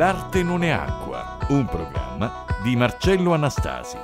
L'arte 0.00 0.42
non 0.42 0.62
è 0.62 0.70
acqua, 0.70 1.36
un 1.50 1.66
programma 1.66 2.46
di 2.62 2.74
Marcello 2.74 3.34
Anastasi. 3.34 3.98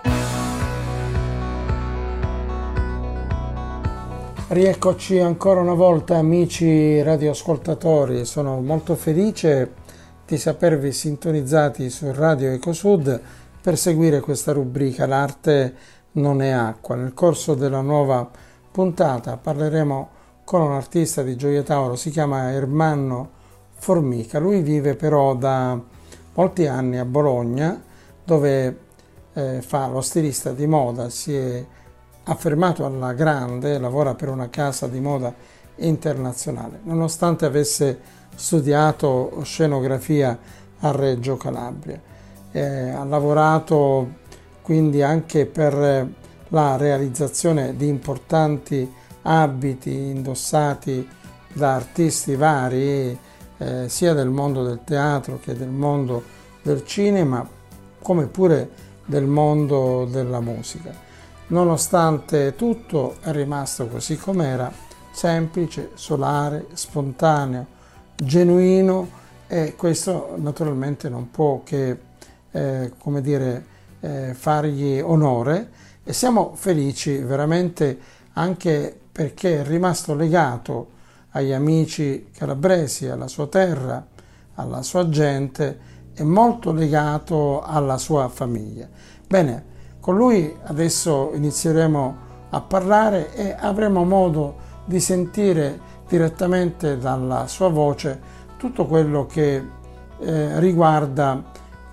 Rieccoci 4.49 5.19
ancora 5.21 5.63
una 5.63 5.73
volta 5.73 6.19
amici 6.19 7.01
radioascoltatori, 7.01 8.27
sono 8.27 8.61
molto 8.61 8.95
felice 8.95 9.73
di 10.27 10.37
sapervi 10.37 10.93
sintonizzati 10.93 11.89
su 11.89 12.13
Radio 12.13 12.51
Ecosud 12.51 13.19
per 13.63 13.79
seguire 13.79 14.21
questa 14.21 14.53
rubrica 14.53 15.07
L'arte 15.07 15.75
non 16.13 16.43
è 16.43 16.51
acqua. 16.51 16.95
Nel 16.97 17.15
corso 17.15 17.55
della 17.55 17.81
nuova 17.81 18.29
puntata 18.71 19.39
parleremo 19.39 20.09
con 20.45 20.61
un 20.61 20.73
artista 20.73 21.23
di 21.23 21.37
Gioia 21.37 21.63
Tauro, 21.63 21.97
si 21.97 22.11
chiama 22.11 22.53
Ermanno 22.53 23.36
Formica. 23.79 24.39
Lui 24.39 24.63
vive 24.63 24.95
però 24.95 25.35
da 25.35 25.81
molti 26.35 26.67
anni 26.67 26.99
a 26.99 27.05
Bologna 27.05 27.81
dove 28.25 28.79
eh, 29.33 29.63
fa 29.63 29.87
lo 29.87 30.01
stilista 30.01 30.53
di 30.53 30.67
moda, 30.67 31.09
si 31.09 31.35
è 31.35 31.65
affermato 32.25 32.85
alla 32.85 33.13
grande, 33.13 33.79
lavora 33.79 34.15
per 34.15 34.29
una 34.29 34.49
casa 34.51 34.89
di 34.89 34.99
moda 34.99 35.33
internazionale, 35.77 36.81
nonostante 36.83 37.45
avesse 37.45 37.99
studiato 38.35 39.41
scenografia 39.45 40.37
a 40.81 40.91
Reggio 40.91 41.37
Calabria. 41.37 42.01
Eh, 42.51 42.91
ha 42.91 43.05
lavorato 43.05 44.25
quindi 44.63 45.03
anche 45.03 45.47
per 45.47 46.09
la 46.49 46.77
realizzazione 46.77 47.77
di 47.77 47.87
importanti 47.87 48.91
abiti 49.23 49.93
indossati 49.93 51.09
da 51.53 51.75
artisti 51.75 52.35
vari, 52.37 53.19
eh, 53.59 53.89
sia 53.89 54.13
del 54.13 54.29
mondo 54.29 54.65
del 54.65 54.81
teatro 54.85 55.39
che 55.39 55.55
del 55.55 55.69
mondo 55.69 56.23
del 56.63 56.85
cinema, 56.85 57.49
come 58.03 58.27
pure 58.27 58.69
del 59.05 59.25
mondo 59.25 60.07
della 60.11 60.41
musica. 60.41 60.93
Nonostante 61.49 62.57
tutto 62.57 63.17
è 63.21 63.31
rimasto 63.31 63.87
così 63.87 64.17
com'era, 64.17 64.71
semplice, 65.13 65.91
solare, 65.95 66.67
spontaneo, 66.73 67.67
genuino 68.17 69.09
e 69.47 69.75
questo 69.77 70.35
naturalmente 70.37 71.09
non 71.09 71.31
può 71.31 71.63
che, 71.63 71.99
eh, 72.51 72.93
come 72.99 73.21
dire, 73.21 73.65
eh, 74.01 74.35
fargli 74.35 75.01
onore 75.01 75.71
e 76.03 76.13
siamo 76.13 76.53
felici 76.55 77.19
veramente 77.19 77.99
anche 78.33 78.99
perché 79.11 79.61
è 79.61 79.65
rimasto 79.65 80.15
legato 80.15 80.95
agli 81.37 81.53
amici 81.53 82.31
calabresi, 82.33 83.09
alla 83.09 83.29
sua 83.29 83.47
terra, 83.47 84.05
alla 84.55 84.83
sua 84.83 85.09
gente 85.11 85.95
e 86.15 86.25
molto 86.25 86.73
legato 86.73 87.61
alla 87.63 87.99
sua 87.99 88.29
famiglia. 88.29 88.89
Bene, 89.27 89.75
con 90.01 90.17
lui 90.17 90.57
adesso 90.65 91.33
inizieremo 91.35 92.17
a 92.49 92.61
parlare 92.63 93.35
e 93.35 93.55
avremo 93.59 94.05
modo 94.05 94.65
di 94.87 94.99
sentire 94.99 95.79
direttamente 96.09 96.97
dalla 96.97 97.47
sua 97.49 97.69
voce 97.69 98.19
tutto 98.57 98.87
quello 98.87 99.27
che 99.27 99.63
eh, 100.19 100.61
riguarda 100.61 101.43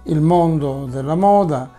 il 0.04 0.22
mondo 0.22 0.88
della 0.90 1.16
moda, 1.16 1.70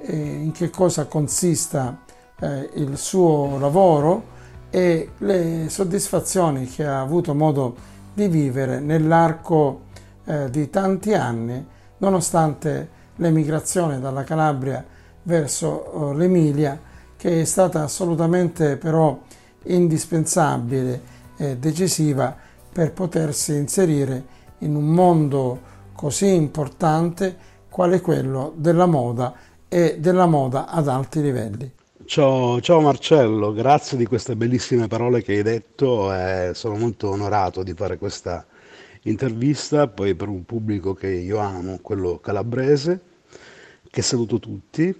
eh, 0.00 0.14
in 0.14 0.52
che 0.52 0.68
cosa 0.68 1.06
consista 1.06 1.98
eh, 2.40 2.70
il 2.74 2.98
suo 2.98 3.58
lavoro 3.58 4.34
e 4.70 5.10
le 5.18 5.68
soddisfazioni 5.68 6.66
che 6.66 6.84
ha 6.84 7.00
avuto 7.00 7.34
modo 7.34 7.74
di 8.12 8.28
vivere 8.28 8.80
nell'arco 8.80 9.82
eh, 10.24 10.50
di 10.50 10.70
tanti 10.70 11.14
anni, 11.14 11.64
nonostante 11.98 12.88
l'emigrazione 13.16 14.00
dalla 14.00 14.24
Calabria 14.24 14.84
verso 15.22 16.12
eh, 16.12 16.16
l'Emilia, 16.16 16.78
che 17.16 17.40
è 17.40 17.44
stata 17.44 17.82
assolutamente 17.82 18.76
però 18.76 19.18
indispensabile 19.64 21.14
e 21.36 21.56
decisiva 21.56 22.34
per 22.72 22.92
potersi 22.92 23.54
inserire 23.54 24.24
in 24.58 24.74
un 24.74 24.86
mondo 24.86 25.60
così 25.92 26.34
importante 26.34 27.36
quale 27.68 28.00
quello 28.00 28.52
della 28.56 28.86
moda 28.86 29.34
e 29.68 29.98
della 29.98 30.26
moda 30.26 30.68
ad 30.68 30.88
alti 30.88 31.20
livelli. 31.20 31.72
Ciao, 32.06 32.60
ciao 32.60 32.80
Marcello, 32.80 33.52
grazie 33.52 33.96
di 33.98 34.06
queste 34.06 34.36
bellissime 34.36 34.86
parole 34.86 35.22
che 35.22 35.32
hai 35.32 35.42
detto, 35.42 36.14
eh, 36.14 36.52
sono 36.54 36.76
molto 36.76 37.10
onorato 37.10 37.64
di 37.64 37.74
fare 37.74 37.98
questa 37.98 38.46
intervista, 39.02 39.88
poi 39.88 40.14
per 40.14 40.28
un 40.28 40.44
pubblico 40.44 40.94
che 40.94 41.08
io 41.08 41.38
amo, 41.38 41.80
quello 41.82 42.18
calabrese, 42.20 43.00
che 43.90 44.02
saluto 44.02 44.38
tutti. 44.38 44.94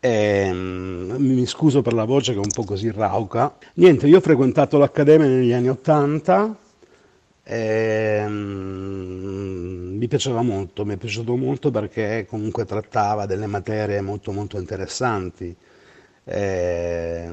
E, 0.00 0.50
um, 0.50 1.16
mi 1.18 1.44
scuso 1.46 1.82
per 1.82 1.92
la 1.92 2.04
voce 2.04 2.32
che 2.32 2.38
è 2.38 2.42
un 2.42 2.50
po' 2.52 2.64
così 2.64 2.90
rauca. 2.90 3.56
Niente, 3.74 4.06
io 4.06 4.16
ho 4.18 4.20
frequentato 4.20 4.78
l'accademia 4.78 5.26
negli 5.26 5.52
anni 5.52 5.68
Ottanta, 5.68 6.56
um, 7.44 8.32
mi 9.98 10.08
piaceva 10.08 10.40
molto, 10.42 10.84
mi 10.86 10.94
è 10.94 10.96
piaciuto 10.96 11.36
molto 11.36 11.70
perché 11.70 12.24
comunque 12.28 12.64
trattava 12.64 13.26
delle 13.26 13.46
materie 13.46 14.00
molto 14.00 14.32
molto 14.32 14.58
interessanti 14.58 15.54
eh, 16.24 17.30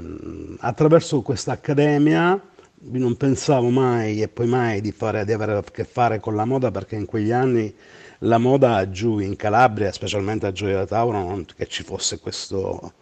attraverso 0.60 1.22
questa 1.22 1.54
accademia 1.54 2.40
non 2.84 3.16
pensavo 3.16 3.70
mai 3.70 4.22
e 4.22 4.28
poi 4.28 4.48
mai 4.48 4.82
di, 4.82 4.92
fare, 4.92 5.24
di, 5.24 5.32
avere 5.32 5.54
a 5.54 5.64
che 5.64 5.84
fare 5.84 6.20
con 6.20 6.36
la 6.36 6.46
moda 6.46 6.72
perché 6.72 6.96
in 6.96 7.06
quegli 7.06 7.32
anni 7.32 7.74
la 8.20 8.38
moda 8.38 8.90
giù 8.90 9.20
in 9.20 9.36
Calabria, 9.36 9.92
specialmente 9.92 10.48
a 10.48 10.52
Gioia 10.52 10.86
Tauro, 10.86 11.20
non 11.20 11.46
che 11.56 11.68
ci 11.68 11.84
fosse 11.84 12.20
questo 12.20 12.94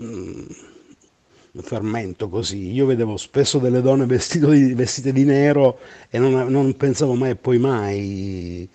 mm, 0.00 0.46
fermento 1.62 2.28
così. 2.28 2.72
Io 2.72 2.86
vedevo 2.86 3.16
spesso 3.16 3.58
delle 3.58 3.80
donne 3.82 4.06
di, 4.06 4.74
vestite 4.74 5.12
di 5.12 5.24
nero 5.24 5.78
e 6.08 6.18
non, 6.18 6.48
non 6.48 6.76
pensavo 6.76 7.14
mai 7.14 7.30
e 7.30 7.36
poi 7.36 7.58
mai 7.58 8.68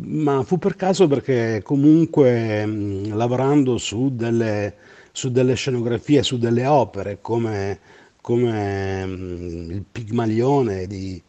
ma 0.00 0.44
fu 0.44 0.58
per 0.58 0.76
caso 0.76 1.08
perché 1.08 1.60
comunque 1.64 2.64
mh, 2.64 3.16
lavorando 3.16 3.78
su 3.78 4.14
delle 4.14 4.74
su 5.12 5.30
delle 5.30 5.54
scenografie, 5.54 6.22
su 6.22 6.38
delle 6.38 6.66
opere 6.66 7.18
come, 7.20 7.78
come 8.20 9.02
um, 9.02 9.70
il 9.70 9.84
Pigmalione 9.90 10.86
di 10.86 11.20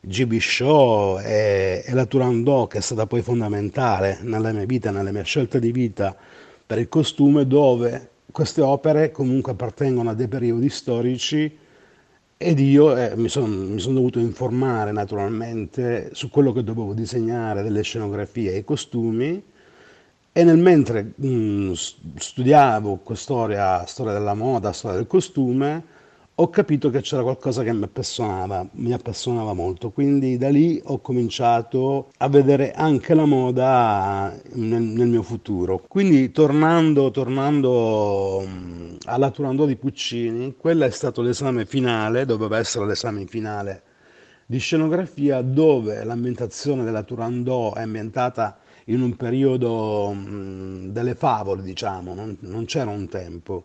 GB 0.00 0.38
Show 0.38 1.18
e, 1.18 1.82
e, 1.84 1.94
la 1.94 2.06
Turandot 2.06 2.70
che 2.70 2.78
è 2.78 2.80
stata 2.80 3.06
poi 3.06 3.22
fondamentale 3.22 4.18
nella 4.22 4.52
mia 4.52 4.66
vita, 4.66 4.90
nelle 4.90 5.12
mie 5.12 5.24
scelte 5.24 5.58
di 5.58 5.72
vita 5.72 6.16
per 6.66 6.78
il 6.78 6.88
costume 6.88 7.46
dove 7.46 8.10
queste 8.30 8.60
opere 8.60 9.10
comunque 9.10 9.52
appartengono 9.52 10.10
a 10.10 10.14
dei 10.14 10.28
periodi 10.28 10.68
storici 10.68 11.58
ed 12.36 12.58
io 12.58 12.96
eh, 12.96 13.16
mi 13.16 13.28
sono 13.28 13.78
son 13.78 13.94
dovuto 13.94 14.18
informare 14.18 14.92
naturalmente 14.92 16.10
su 16.12 16.28
quello 16.30 16.52
che 16.52 16.64
dovevo 16.64 16.92
disegnare 16.92 17.62
delle 17.62 17.82
scenografie 17.82 18.52
e 18.52 18.58
i 18.58 18.64
costumi 18.64 19.42
e 20.36 20.42
nel 20.42 20.58
mentre 20.58 21.12
mh, 21.14 21.28
mm, 21.28 21.72
studiavo 22.16 23.02
storia, 23.12 23.86
storia 23.86 24.14
della 24.14 24.34
moda, 24.34 24.72
storia 24.72 24.96
del 24.96 25.06
costume, 25.06 25.84
ho 26.34 26.50
capito 26.50 26.90
che 26.90 27.02
c'era 27.02 27.22
qualcosa 27.22 27.62
che 27.62 27.72
mi 27.72 27.84
appassionava, 27.84 28.66
mi 28.72 28.92
appassionava 28.92 29.52
molto, 29.52 29.92
quindi 29.92 30.36
da 30.36 30.48
lì 30.48 30.82
ho 30.86 30.98
cominciato 30.98 32.10
a 32.16 32.28
vedere 32.28 32.72
anche 32.72 33.14
la 33.14 33.26
moda 33.26 34.36
nel, 34.54 34.82
nel 34.82 35.06
mio 35.06 35.22
futuro. 35.22 35.84
Quindi 35.86 36.32
tornando, 36.32 37.12
tornando 37.12 38.44
mm, 38.44 38.94
alla 39.04 39.30
Turandot 39.30 39.68
di 39.68 39.76
Puccini, 39.76 40.56
quello 40.56 40.84
è 40.84 40.90
stato 40.90 41.22
l'esame 41.22 41.64
finale, 41.64 42.24
doveva 42.24 42.58
essere 42.58 42.86
l'esame 42.86 43.24
finale 43.26 43.82
di 44.46 44.58
scenografia, 44.58 45.42
dove 45.42 46.02
l'ambientazione 46.02 46.82
della 46.82 47.04
Turandot 47.04 47.76
è 47.76 47.82
ambientata 47.82 48.58
in 48.86 49.00
un 49.00 49.16
periodo 49.16 50.14
delle 50.16 51.14
favole, 51.14 51.62
diciamo, 51.62 52.14
non, 52.14 52.36
non, 52.40 52.64
c'era 52.66 52.90
un 52.90 53.08
tempo. 53.08 53.64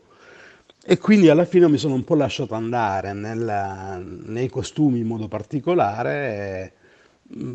E 0.83 0.97
quindi 0.97 1.29
alla 1.29 1.45
fine 1.45 1.67
mi 1.67 1.77
sono 1.77 1.93
un 1.93 2.03
po' 2.03 2.15
lasciato 2.15 2.55
andare 2.55 3.13
nel, 3.13 4.21
nei 4.25 4.49
costumi 4.49 4.99
in 4.99 5.07
modo 5.07 5.27
particolare, 5.27 6.73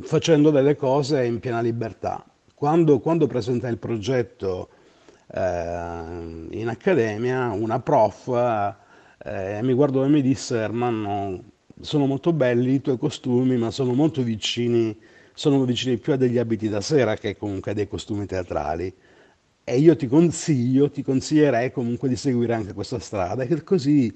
facendo 0.02 0.50
delle 0.50 0.76
cose 0.76 1.24
in 1.24 1.40
piena 1.40 1.60
libertà. 1.60 2.24
Quando, 2.54 3.00
quando 3.00 3.26
presentai 3.26 3.70
il 3.70 3.78
progetto 3.78 4.68
eh, 5.32 5.40
in 5.40 6.68
accademia, 6.68 7.50
una 7.50 7.80
prof 7.80 8.28
eh, 9.24 9.60
mi 9.62 9.72
guardò 9.72 10.04
e 10.04 10.08
mi 10.08 10.20
disse, 10.20 10.58
Ermanno, 10.58 11.42
sono 11.80 12.06
molto 12.06 12.32
belli 12.32 12.74
i 12.74 12.80
tuoi 12.82 12.98
costumi, 12.98 13.56
ma 13.56 13.70
sono 13.70 13.94
molto 13.94 14.22
vicini 14.22 14.96
sono 15.34 15.64
vicini 15.64 15.98
più 15.98 16.12
a 16.12 16.16
degli 16.16 16.38
abiti 16.38 16.68
da 16.68 16.80
sera 16.80 17.16
che 17.16 17.36
comunque 17.36 17.72
a 17.72 17.74
dei 17.74 17.88
costumi 17.88 18.26
teatrali. 18.26 18.94
E 19.64 19.78
io 19.78 19.96
ti 19.96 20.06
consiglio, 20.06 20.90
ti 20.90 21.02
consiglierei 21.02 21.72
comunque 21.72 22.08
di 22.08 22.16
seguire 22.16 22.54
anche 22.54 22.72
questa 22.74 22.98
strada. 22.98 23.42
E 23.44 23.62
così 23.64 24.14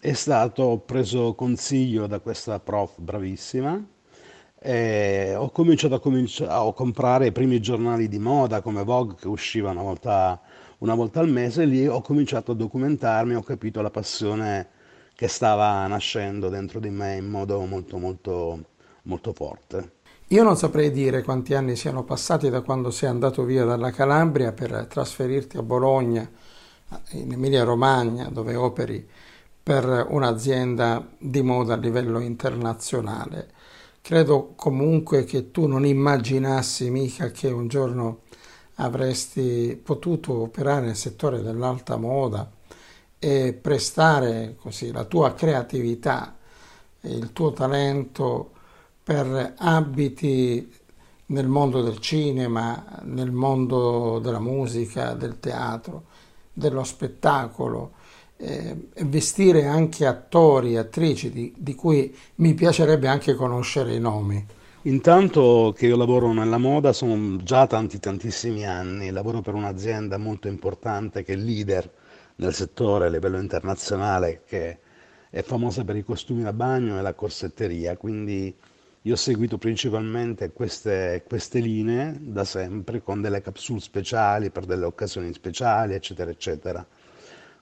è 0.00 0.12
stato 0.12 0.78
preso 0.86 1.34
consiglio 1.34 2.06
da 2.06 2.20
questa 2.20 2.60
prof 2.60 2.98
bravissima 3.00 3.82
E 4.58 5.34
ho 5.36 5.50
cominciato 5.50 5.94
a, 5.94 6.00
cominci- 6.00 6.44
a 6.46 6.72
comprare 6.72 7.26
i 7.26 7.32
primi 7.32 7.60
giornali 7.60 8.08
di 8.08 8.18
moda 8.18 8.62
come 8.62 8.82
Vogue 8.84 9.14
che 9.16 9.28
usciva 9.28 9.70
una 9.70 9.82
volta, 9.82 10.40
una 10.78 10.94
volta 10.94 11.20
al 11.20 11.28
mese 11.28 11.62
e 11.62 11.66
lì 11.66 11.86
ho 11.86 12.00
cominciato 12.00 12.52
a 12.52 12.54
documentarmi, 12.54 13.34
ho 13.34 13.42
capito 13.42 13.82
la 13.82 13.90
passione 13.90 14.68
che 15.14 15.28
stava 15.28 15.86
nascendo 15.86 16.48
dentro 16.48 16.80
di 16.80 16.90
me 16.90 17.16
in 17.16 17.26
modo 17.28 17.60
molto 17.66 17.98
molto 17.98 18.64
molto 19.02 19.32
forte. 19.34 19.92
Io 20.28 20.42
non 20.42 20.56
saprei 20.56 20.90
dire 20.90 21.22
quanti 21.22 21.52
anni 21.52 21.76
siano 21.76 22.02
passati 22.02 22.48
da 22.48 22.62
quando 22.62 22.90
sei 22.90 23.10
andato 23.10 23.44
via 23.44 23.66
dalla 23.66 23.90
Calabria 23.90 24.52
per 24.52 24.86
trasferirti 24.88 25.58
a 25.58 25.62
Bologna, 25.62 26.28
in 27.10 27.30
Emilia-Romagna, 27.30 28.30
dove 28.30 28.54
operi 28.54 29.06
per 29.62 30.06
un'azienda 30.08 31.06
di 31.18 31.42
moda 31.42 31.74
a 31.74 31.76
livello 31.76 32.20
internazionale. 32.20 33.50
Credo 34.00 34.54
comunque 34.56 35.24
che 35.24 35.50
tu 35.50 35.66
non 35.66 35.84
immaginassi 35.84 36.88
mica 36.88 37.30
che 37.30 37.48
un 37.48 37.68
giorno 37.68 38.22
avresti 38.76 39.78
potuto 39.80 40.40
operare 40.40 40.86
nel 40.86 40.96
settore 40.96 41.42
dell'alta 41.42 41.96
moda 41.96 42.50
e 43.18 43.52
prestare 43.52 44.56
così 44.58 44.90
la 44.90 45.04
tua 45.04 45.34
creatività, 45.34 46.34
il 47.02 47.32
tuo 47.34 47.52
talento 47.52 48.52
per 49.04 49.54
abiti 49.58 50.72
nel 51.26 51.46
mondo 51.46 51.82
del 51.82 51.98
cinema, 51.98 53.00
nel 53.02 53.30
mondo 53.30 54.18
della 54.18 54.40
musica, 54.40 55.12
del 55.12 55.38
teatro, 55.40 56.04
dello 56.52 56.82
spettacolo, 56.84 57.92
eh, 58.38 58.88
vestire 59.02 59.66
anche 59.66 60.06
attori 60.06 60.76
attrici 60.76 61.30
di, 61.30 61.54
di 61.56 61.74
cui 61.74 62.16
mi 62.36 62.54
piacerebbe 62.54 63.06
anche 63.06 63.34
conoscere 63.34 63.94
i 63.94 64.00
nomi. 64.00 64.44
Intanto 64.86 65.74
che 65.76 65.86
io 65.86 65.96
lavoro 65.96 66.32
nella 66.32 66.58
moda 66.58 66.92
sono 66.92 67.36
già 67.42 67.66
tanti 67.66 67.98
tantissimi 67.98 68.66
anni, 68.66 69.10
lavoro 69.10 69.40
per 69.40 69.54
un'azienda 69.54 70.18
molto 70.18 70.48
importante 70.48 71.22
che 71.22 71.34
è 71.34 71.36
leader 71.36 71.90
nel 72.36 72.54
settore 72.54 73.06
a 73.06 73.10
livello 73.10 73.38
internazionale, 73.38 74.42
che 74.46 74.78
è 75.30 75.42
famosa 75.42 75.84
per 75.84 75.96
i 75.96 76.04
costumi 76.04 76.42
da 76.42 76.52
bagno 76.52 76.98
e 76.98 77.02
la 77.02 77.14
corsetteria, 77.14 77.96
quindi 77.96 78.54
io 79.06 79.12
ho 79.12 79.16
seguito 79.16 79.58
principalmente 79.58 80.50
queste, 80.50 81.24
queste 81.26 81.58
linee 81.58 82.16
da 82.20 82.42
sempre 82.44 83.02
con 83.02 83.20
delle 83.20 83.42
capsule 83.42 83.80
speciali 83.80 84.48
per 84.48 84.64
delle 84.64 84.86
occasioni 84.86 85.30
speciali, 85.34 85.92
eccetera, 85.92 86.30
eccetera. 86.30 86.86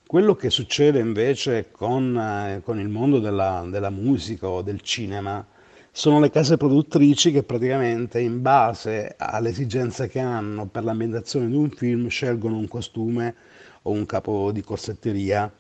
Quello 0.07 0.37
che 0.37 0.51
succede 0.51 1.01
invece 1.01 1.73
con, 1.73 2.17
eh, 2.17 2.61
con 2.63 2.79
il 2.79 2.89
mondo 2.89 3.19
della, 3.19 3.67
della 3.69 3.91
musica 3.91 4.47
o 4.47 4.63
del 4.63 4.83
cinema 4.83 5.45
sono 5.91 6.21
le 6.21 6.31
case 6.31 6.57
produttrici 6.57 7.33
che 7.33 7.43
praticamente 7.43 8.21
in 8.21 8.41
base 8.41 9.17
alle 9.19 9.49
esigenze 9.49 10.07
che 10.07 10.21
hanno 10.21 10.67
per 10.67 10.85
l'ambientazione 10.85 11.49
di 11.49 11.57
un 11.57 11.71
film 11.71 12.07
scelgono 12.07 12.57
un 12.57 12.69
costume 12.69 13.35
o 13.83 13.91
un 13.91 14.07
capo 14.07 14.53
di 14.53 14.63
corsetteria 14.63 15.53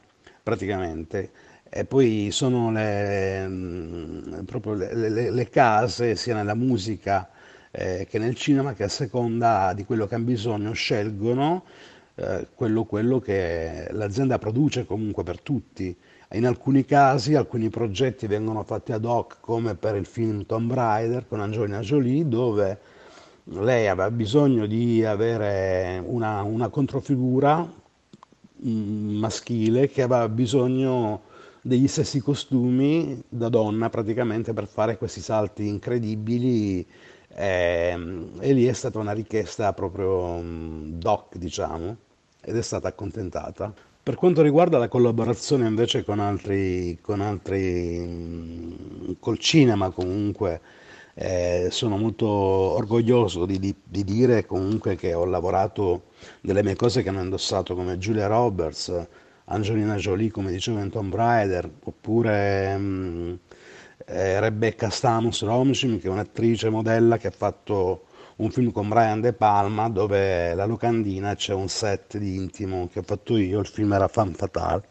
praticamente. 0.45 1.31
E 1.75 1.87
poi 1.87 2.29
sono 2.33 2.71
le, 2.71 4.43
proprio 4.45 4.75
le, 4.75 5.09
le, 5.09 5.31
le 5.31 5.49
case, 5.49 6.17
sia 6.17 6.35
nella 6.35 6.55
musica 6.55 7.31
eh, 7.71 8.07
che 8.11 8.19
nel 8.19 8.35
cinema, 8.35 8.75
che 8.75 8.83
a 8.83 8.89
seconda 8.89 9.73
di 9.75 9.87
quello 9.87 10.07
che 10.07 10.15
hanno 10.15 10.25
bisogno 10.25 10.73
scelgono 10.73 11.65
eh, 12.17 12.49
quello, 12.55 12.85
quello 12.85 13.21
che 13.21 13.89
l'azienda 13.91 14.39
produce 14.39 14.85
comunque 14.85 15.23
per 15.23 15.41
tutti. 15.41 15.97
In 16.33 16.45
alcuni 16.47 16.85
casi 16.85 17.35
alcuni 17.35 17.71
progetti 17.71 18.27
vengono 18.27 18.63
fatti 18.65 18.93
ad 18.93 19.07
hoc 19.07 19.39
come 19.41 19.75
per 19.75 19.97
il 19.97 20.05
film 20.05 20.45
Tomb 20.45 20.71
Raider 20.75 21.27
con 21.27 21.41
Angelina 21.41 21.81
Jolie 21.81 22.29
dove 22.29 22.79
lei 23.45 23.87
aveva 23.89 24.11
bisogno 24.11 24.67
di 24.67 25.03
avere 25.07 26.03
una, 26.05 26.43
una 26.43 26.69
controfigura 26.69 27.67
mm, 28.67 29.17
maschile 29.19 29.89
che 29.89 30.03
aveva 30.03 30.29
bisogno 30.29 31.31
degli 31.63 31.87
stessi 31.87 32.21
costumi 32.21 33.23
da 33.29 33.49
donna 33.49 33.89
praticamente 33.89 34.53
per 34.53 34.67
fare 34.67 34.99
questi 34.99 35.21
salti 35.21 35.69
incredibili 35.69 36.85
e, 37.29 37.97
e 38.41 38.53
lì 38.53 38.67
è 38.67 38.73
stata 38.73 38.99
una 38.99 39.13
richiesta 39.13 39.73
proprio 39.73 40.41
mm, 40.43 40.99
doc 40.99 41.37
diciamo 41.37 41.97
ed 42.41 42.57
è 42.57 42.63
stata 42.63 42.89
accontentata. 42.89 43.73
Per 44.03 44.17
quanto 44.17 44.43
riguarda 44.43 44.79
la 44.79 44.89
collaborazione 44.89 45.67
invece 45.69 46.03
con 46.03 46.19
altri, 46.19 46.99
con 47.01 47.21
altri 47.21 48.01
mm, 48.05 49.13
col 49.21 49.39
cinema 49.39 49.91
comunque, 49.91 50.61
eh, 51.15 51.69
sono 51.71 51.97
molto 51.97 52.27
orgoglioso 52.27 53.47
di, 53.47 53.59
di, 53.61 53.75
di, 53.85 54.03
dire 54.03 54.47
comunque 54.47 54.97
che 54.97 55.15
ho 55.15 55.25
lavorato 55.25 56.05
delle 56.41 56.63
mie 56.65 56.75
cose 56.75 57.03
che 57.03 57.11
hanno 57.11 57.23
indossato 57.23 57.75
come 57.75 57.99
Julia 57.99 58.27
Roberts, 58.27 59.07
Angelina 59.47 59.97
Jolie 59.97 60.31
come 60.31 60.51
dicevo 60.51 60.79
in 60.79 60.91
Tomb 60.91 61.15
oppure 61.85 62.77
mm, 62.77 63.35
eh, 64.07 64.41
Rebecca 64.41 64.91
Stamos 64.91 65.43
Romcim 65.43 65.99
che 65.99 66.07
è 66.07 66.11
un'attrice 66.11 66.71
modella 66.71 67.17
che 67.19 67.29
ha 67.29 67.33
fatto 67.37 68.07
un 68.37 68.51
film 68.51 68.73
con 68.73 68.89
Brian 68.89 69.21
De 69.21 69.33
Palma 69.33 69.89
dove 69.89 70.55
la 70.55 70.65
locandina 70.65 71.35
c'è 71.35 71.53
un 71.53 71.69
set 71.69 72.19
di 72.19 72.35
intimo 72.35 72.89
che 72.91 73.01
ho 73.01 73.03
fatto 73.03 73.37
io, 73.37 73.61
il 73.61 73.67
film 73.67 73.93
era 73.93 74.09
Fan 74.09 74.33
Fatale. 74.33 74.89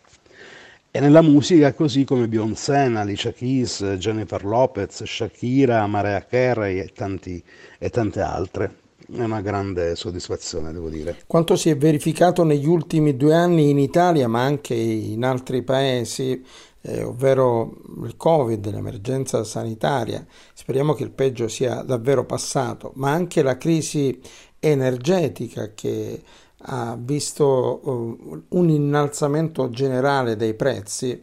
E 0.94 1.00
nella 1.00 1.21
musica 1.21 1.74
così 1.74 2.03
come 2.03 2.27
Beyoncé, 2.27 2.92
Alicia 2.94 3.31
Keys, 3.31 3.81
Jennifer 3.98 4.44
Lopez, 4.44 5.03
Shakira, 5.03 5.88
Mariah 5.88 6.25
Carey 6.25 6.80
e, 6.80 6.88
tanti, 6.94 7.42
e 7.80 7.89
tante 7.89 8.19
altre. 8.19 8.80
È 9.13 9.21
una 9.21 9.41
grande 9.41 9.95
soddisfazione, 9.97 10.71
devo 10.71 10.89
dire. 10.89 11.23
Quanto 11.27 11.57
si 11.57 11.69
è 11.69 11.75
verificato 11.75 12.43
negli 12.45 12.65
ultimi 12.65 13.17
due 13.17 13.33
anni 13.33 13.69
in 13.69 13.77
Italia, 13.77 14.29
ma 14.29 14.41
anche 14.41 14.73
in 14.73 15.25
altri 15.25 15.63
paesi, 15.63 16.41
eh, 16.81 17.03
ovvero 17.03 17.75
il 18.03 18.15
Covid, 18.15 18.71
l'emergenza 18.71 19.43
sanitaria. 19.43 20.25
Speriamo 20.53 20.93
che 20.93 21.03
il 21.03 21.12
peggio 21.12 21.50
sia 21.50 21.81
davvero 21.81 22.25
passato, 22.25 22.93
ma 22.95 23.12
anche 23.12 23.41
la 23.41 23.57
crisi 23.57 24.17
energetica 24.59 25.74
che 25.74 26.21
ha 26.63 26.95
visto 26.97 27.81
uh, 27.83 28.43
un 28.50 28.69
innalzamento 28.69 29.69
generale 29.71 30.36
dei 30.36 30.53
prezzi 30.53 31.21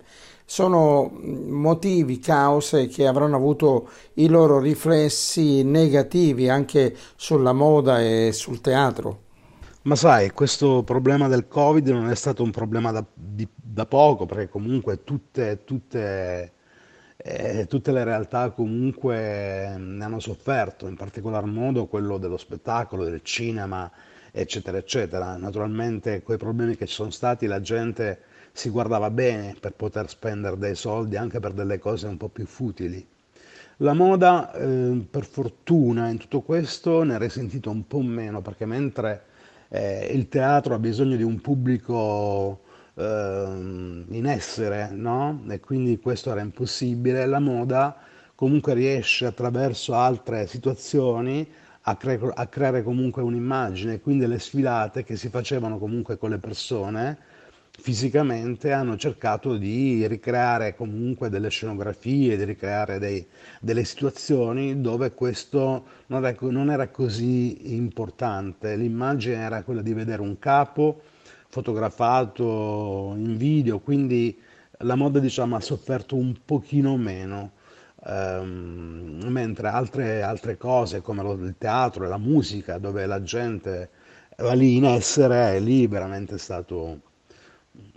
sono 0.50 1.10
motivi, 1.20 2.20
cause 2.20 2.86
che 2.86 3.06
avranno 3.06 3.36
avuto 3.36 3.90
i 4.14 4.28
loro 4.28 4.58
riflessi 4.58 5.62
negativi 5.62 6.48
anche 6.48 6.96
sulla 7.16 7.52
moda 7.52 8.00
e 8.00 8.30
sul 8.32 8.62
teatro. 8.62 9.24
Ma 9.82 9.94
sai, 9.94 10.30
questo 10.30 10.82
problema 10.84 11.28
del 11.28 11.48
Covid 11.48 11.86
non 11.88 12.08
è 12.08 12.14
stato 12.14 12.42
un 12.42 12.50
problema 12.50 12.92
da, 12.92 13.04
di, 13.12 13.46
da 13.54 13.84
poco, 13.84 14.24
perché 14.24 14.48
comunque 14.48 15.04
tutte, 15.04 15.64
tutte, 15.64 16.52
eh, 17.18 17.66
tutte, 17.68 17.92
le 17.92 18.04
realtà 18.04 18.48
comunque 18.48 19.74
ne 19.76 20.02
hanno 20.02 20.18
sofferto, 20.18 20.88
in 20.88 20.96
particolar 20.96 21.44
modo 21.44 21.84
quello 21.88 22.16
dello 22.16 22.38
spettacolo, 22.38 23.04
del 23.04 23.20
cinema, 23.22 23.90
eccetera, 24.40 24.78
eccetera. 24.78 25.37
Naturalmente 25.37 26.23
quei 26.23 26.38
problemi 26.38 26.76
che 26.76 26.87
ci 26.87 26.95
sono 26.95 27.11
stati 27.11 27.47
la 27.47 27.61
gente 27.61 28.21
si 28.52 28.71
guardava 28.71 29.11
bene 29.11 29.54
per 29.59 29.73
poter 29.73 30.09
spendere 30.09 30.59
dei 30.59 30.75
soldi 30.75 31.16
anche 31.16 31.38
per 31.40 31.52
delle 31.52 31.78
cose 31.78 32.07
un 32.07 32.16
po' 32.16 32.28
più 32.28 32.47
futili. 32.47 33.07
La 33.78 33.92
moda, 33.95 34.52
eh, 34.54 35.07
per 35.09 35.25
fortuna, 35.25 36.09
in 36.09 36.18
tutto 36.18 36.40
questo 36.40 37.04
ne 37.04 37.14
ha 37.14 37.18
risentito 37.18 37.71
un 37.71 37.87
po' 37.87 38.00
meno, 38.00 38.42
perché 38.42 38.66
mentre 38.66 39.23
eh, 39.68 40.11
il 40.12 40.28
teatro 40.28 40.75
ha 40.75 40.78
bisogno 40.80 41.14
di 41.14 41.23
un 41.23 41.40
pubblico 41.40 42.62
eh, 42.95 43.04
in 43.04 44.26
essere, 44.26 44.90
no? 44.90 45.45
E 45.49 45.61
quindi 45.61 46.00
questo 46.00 46.33
era 46.33 46.40
impossibile. 46.40 47.25
La 47.26 47.38
moda 47.38 47.97
comunque 48.35 48.75
riesce 48.75 49.26
attraverso 49.26 49.95
altre 49.95 50.49
situazioni 50.49 51.49
a, 51.88 51.97
cre- 51.97 52.33
a 52.35 52.47
creare 52.47 52.83
comunque 52.83 53.23
un'immagine, 53.23 54.00
quindi 54.00 54.26
le 54.26 54.38
sfilate 54.38 55.04
che 55.04 55.16
si 55.16 55.30
facevano 55.30 55.78
comunque 55.78 56.18
con 56.18 56.30
le 56.30 56.38
persone 56.38 57.18
fisicamente 57.80 58.73
hanno 58.73 58.97
cercato 58.97 59.57
di 59.57 60.07
ricreare 60.07 60.75
comunque 60.75 61.30
delle 61.30 61.49
scenografie, 61.49 62.37
di 62.37 62.45
ricreare 62.45 62.99
dei, 62.99 63.25
delle 63.61 63.85
situazioni 63.85 64.80
dove 64.80 65.12
questo 65.12 65.87
non 66.07 66.26
era, 66.26 66.37
non 66.40 66.71
era 66.71 66.88
così 66.88 67.75
importante. 67.75 68.76
L'immagine 68.76 69.37
era 69.37 69.62
quella 69.62 69.80
di 69.80 69.95
vedere 69.95 70.21
un 70.21 70.38
capo 70.38 71.00
fotografato 71.49 73.14
in 73.16 73.37
video, 73.37 73.78
quindi 73.78 74.37
la 74.78 74.97
moda 74.97 75.21
diciamo, 75.21 75.57
ha 75.57 75.61
sofferto 75.61 76.16
un 76.16 76.35
pochino 76.45 76.97
meno. 76.97 77.52
Um, 78.10 79.22
mentre 79.26 79.68
altre, 79.68 80.22
altre, 80.22 80.56
cose 80.56 81.02
come 81.02 81.22
lo, 81.22 81.32
il 81.32 81.56
teatro 81.58 82.06
e 82.06 82.08
la 82.08 82.16
musica 82.16 82.78
dove 82.78 83.04
la 83.04 83.22
gente 83.22 83.90
va 84.38 84.54
lì 84.54 84.76
in 84.76 84.86
essere 84.86 85.56
è 85.56 85.60
lì 85.60 85.86
veramente 85.86 86.38
stato 86.38 87.00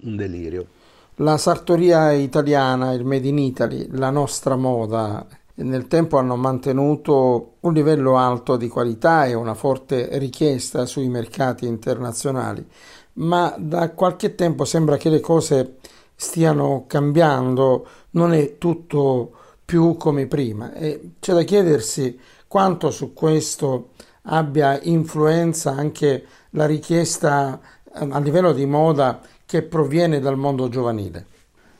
un 0.03 0.15
delirio. 0.17 0.67
La 1.15 1.37
sartoria 1.37 2.11
italiana, 2.11 2.91
il 2.91 3.05
Made 3.05 3.27
in 3.27 3.37
Italy, 3.37 3.87
la 3.91 4.09
nostra 4.09 4.57
moda 4.57 5.25
nel 5.55 5.87
tempo 5.87 6.17
hanno 6.17 6.35
mantenuto 6.35 7.53
un 7.61 7.71
livello 7.71 8.17
alto 8.17 8.57
di 8.57 8.67
qualità 8.67 9.25
e 9.25 9.33
una 9.33 9.53
forte 9.53 10.17
richiesta 10.17 10.85
sui 10.85 11.07
mercati 11.07 11.67
internazionali, 11.67 12.67
ma 13.13 13.53
da 13.57 13.91
qualche 13.91 14.35
tempo 14.35 14.65
sembra 14.65 14.97
che 14.97 15.09
le 15.09 15.19
cose 15.19 15.77
stiano 16.15 16.85
cambiando, 16.87 17.87
non 18.11 18.33
è 18.33 18.57
tutto 18.57 19.35
più 19.71 19.95
come 19.95 20.27
prima 20.27 20.73
e 20.73 21.11
c'è 21.21 21.31
da 21.33 21.43
chiedersi 21.43 22.19
quanto 22.45 22.91
su 22.91 23.13
questo 23.13 23.91
abbia 24.23 24.77
influenza 24.81 25.71
anche 25.71 26.25
la 26.49 26.65
richiesta 26.65 27.57
a 27.93 28.19
livello 28.19 28.51
di 28.51 28.65
moda 28.65 29.21
che 29.45 29.61
proviene 29.61 30.19
dal 30.19 30.35
mondo 30.35 30.67
giovanile. 30.67 31.25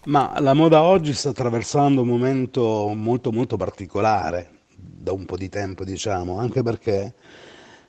Ma 0.05 0.39
la 0.39 0.53
moda 0.53 0.83
oggi 0.83 1.11
sta 1.11 1.31
attraversando 1.31 2.03
un 2.03 2.07
momento 2.07 2.93
molto 2.95 3.33
molto 3.33 3.57
particolare 3.57 4.59
da 4.73 5.11
un 5.11 5.25
po' 5.25 5.35
di 5.35 5.49
tempo, 5.49 5.83
diciamo, 5.83 6.39
anche 6.39 6.63
perché 6.63 7.13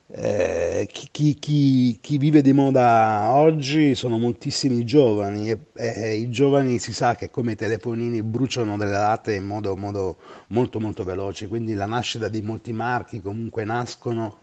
eh, 0.07 0.87
chi, 0.91 1.09
chi- 1.39 1.97
chi- 2.01 2.17
vive 2.17 2.41
di 2.41 2.53
moda 2.53 3.31
oggi 3.33 3.95
sono 3.95 4.17
moltissimi 4.19 4.83
giovani 4.85 5.49
e, 5.49 5.59
e 5.73 6.15
i 6.15 6.29
giovani 6.29 6.77
si 6.79 6.93
sa 6.93 7.15
che 7.15 7.29
come 7.31 7.53
i 7.53 7.55
telefonini 7.55 8.21
bruciano 8.21 8.77
delle 8.77 8.91
date 8.91 9.33
in 9.35 9.45
modo, 9.45 9.75
modo 9.75 10.17
molto 10.49 10.79
molto 10.79 11.03
veloce, 11.03 11.47
quindi 11.47 11.73
la 11.73 11.85
nascita 11.87 12.27
di 12.27 12.41
molti 12.41 12.73
marchi 12.73 13.21
comunque 13.21 13.63
nascono 13.63 14.39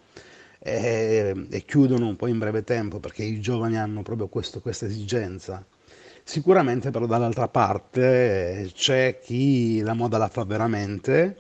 e, 0.58 1.46
e 1.50 1.64
chiudono 1.64 2.06
un 2.08 2.16
po' 2.16 2.26
in 2.26 2.38
breve 2.38 2.64
tempo 2.64 2.98
perché 2.98 3.22
i 3.22 3.40
giovani 3.40 3.78
hanno 3.78 4.02
proprio 4.02 4.28
questo- 4.28 4.60
questa 4.60 4.86
esigenza. 4.86 5.64
Sicuramente 6.22 6.90
però 6.90 7.06
dall'altra 7.06 7.48
parte 7.48 8.60
eh, 8.62 8.70
c'è 8.72 9.18
chi 9.20 9.80
la 9.80 9.94
moda 9.94 10.18
la 10.18 10.28
fa 10.28 10.44
veramente 10.44 11.36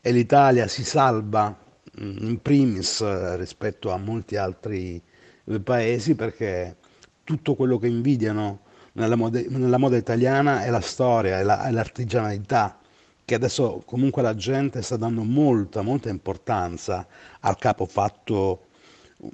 e 0.00 0.12
l'Italia 0.12 0.66
si 0.66 0.84
salva 0.84 1.59
in 1.98 2.38
primis 2.42 3.00
eh, 3.00 3.36
rispetto 3.36 3.90
a 3.90 3.96
molti 3.98 4.36
altri 4.36 5.00
eh, 5.44 5.60
paesi 5.60 6.14
perché 6.14 6.76
tutto 7.24 7.54
quello 7.54 7.78
che 7.78 7.86
invidiano 7.88 8.60
nella 8.92 9.16
moda, 9.16 9.40
nella 9.48 9.78
moda 9.78 9.96
italiana 9.96 10.64
è 10.64 10.70
la 10.70 10.80
storia, 10.80 11.38
è 11.38 11.42
la- 11.42 11.62
è 11.66 11.70
l'artigianalità, 11.70 12.78
che 13.24 13.34
adesso 13.34 13.82
comunque 13.86 14.22
la 14.22 14.34
gente 14.34 14.82
sta 14.82 14.96
dando 14.96 15.22
molta, 15.22 15.82
molta 15.82 16.08
importanza 16.08 17.06
al 17.40 17.56
capo 17.58 17.86
fatto 17.86 18.66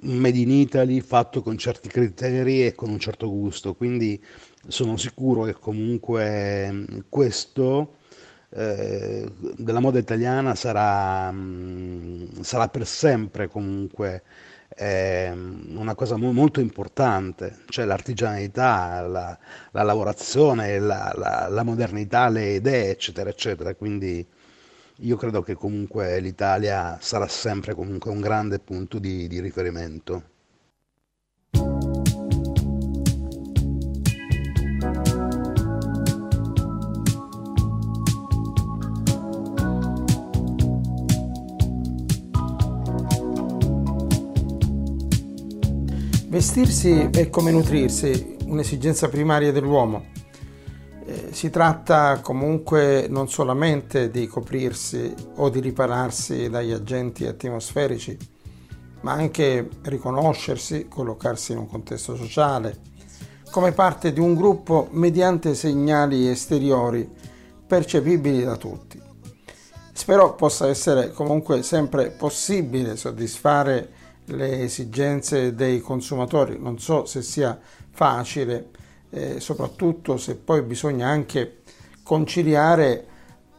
un 0.01 0.17
made 0.17 0.37
in 0.37 0.51
Italy, 0.51 0.99
fatto 1.01 1.41
con 1.41 1.57
certi 1.57 1.87
criteri 1.89 2.65
e 2.65 2.75
con 2.75 2.89
un 2.89 2.99
certo 2.99 3.29
gusto. 3.29 3.73
Quindi 3.73 4.21
sono 4.67 4.97
sicuro 4.97 5.43
che 5.43 5.53
comunque 5.53 6.69
mh, 6.71 7.05
questo 7.09 7.96
eh, 8.49 9.29
della 9.57 9.79
moda 9.79 9.99
italiana 9.99 10.55
sarà, 10.55 11.31
mh, 11.31 12.41
sarà 12.41 12.67
per 12.69 12.85
sempre 12.87 13.47
comunque 13.47 14.23
ehm, 14.75 15.73
una 15.77 15.95
cosa 15.95 16.15
mo- 16.17 16.31
molto 16.31 16.59
importante, 16.59 17.57
cioè 17.69 17.85
l'artigianalità, 17.85 19.01
la, 19.07 19.37
la 19.71 19.83
lavorazione, 19.83 20.79
la, 20.79 21.13
la- 21.15 21.47
la 21.49 21.63
modernità, 21.63 22.29
le 22.29 22.53
idee, 22.55 22.91
eccetera, 22.91 23.29
eccetera. 23.29 23.73
Quindi 23.75 24.25
io 25.01 25.15
credo 25.17 25.41
che 25.43 25.53
comunque 25.55 26.19
l'Italia 26.19 26.97
sarà 27.01 27.27
sempre 27.27 27.73
comunque 27.75 28.11
un 28.11 28.19
grande 28.21 28.59
punto 28.59 28.99
di 28.99 29.27
di 29.27 29.39
riferimento. 29.39 30.23
Vestirsi 46.37 47.09
è 47.11 47.31
come 47.31 47.49
nutrirsi, 47.49 48.37
un'esigenza 48.45 49.09
primaria 49.09 49.51
dell'uomo. 49.51 50.05
Eh, 51.03 51.29
si 51.31 51.49
tratta 51.49 52.19
comunque 52.21 53.07
non 53.09 53.27
solamente 53.27 54.11
di 54.11 54.27
coprirsi 54.27 55.15
o 55.37 55.49
di 55.49 55.59
ripararsi 55.59 56.47
dagli 56.47 56.71
agenti 56.71 57.25
atmosferici, 57.25 58.15
ma 59.01 59.13
anche 59.13 59.67
riconoscersi, 59.81 60.87
collocarsi 60.87 61.53
in 61.53 61.57
un 61.57 61.67
contesto 61.67 62.15
sociale, 62.15 62.81
come 63.49 63.71
parte 63.71 64.13
di 64.13 64.19
un 64.19 64.35
gruppo 64.35 64.89
mediante 64.91 65.55
segnali 65.55 66.29
esteriori 66.29 67.09
percepibili 67.65 68.43
da 68.43 68.57
tutti. 68.57 69.01
Spero 69.91 70.35
possa 70.35 70.67
essere 70.67 71.09
comunque 71.13 71.63
sempre 71.63 72.11
possibile 72.11 72.95
soddisfare 72.95 73.96
le 74.27 74.61
esigenze 74.61 75.53
dei 75.53 75.79
consumatori. 75.79 76.57
Non 76.59 76.79
so 76.79 77.05
se 77.05 77.21
sia 77.21 77.57
facile, 77.91 78.69
eh, 79.09 79.39
soprattutto 79.39 80.17
se 80.17 80.35
poi 80.35 80.61
bisogna 80.61 81.07
anche 81.07 81.57
conciliare 82.03 83.05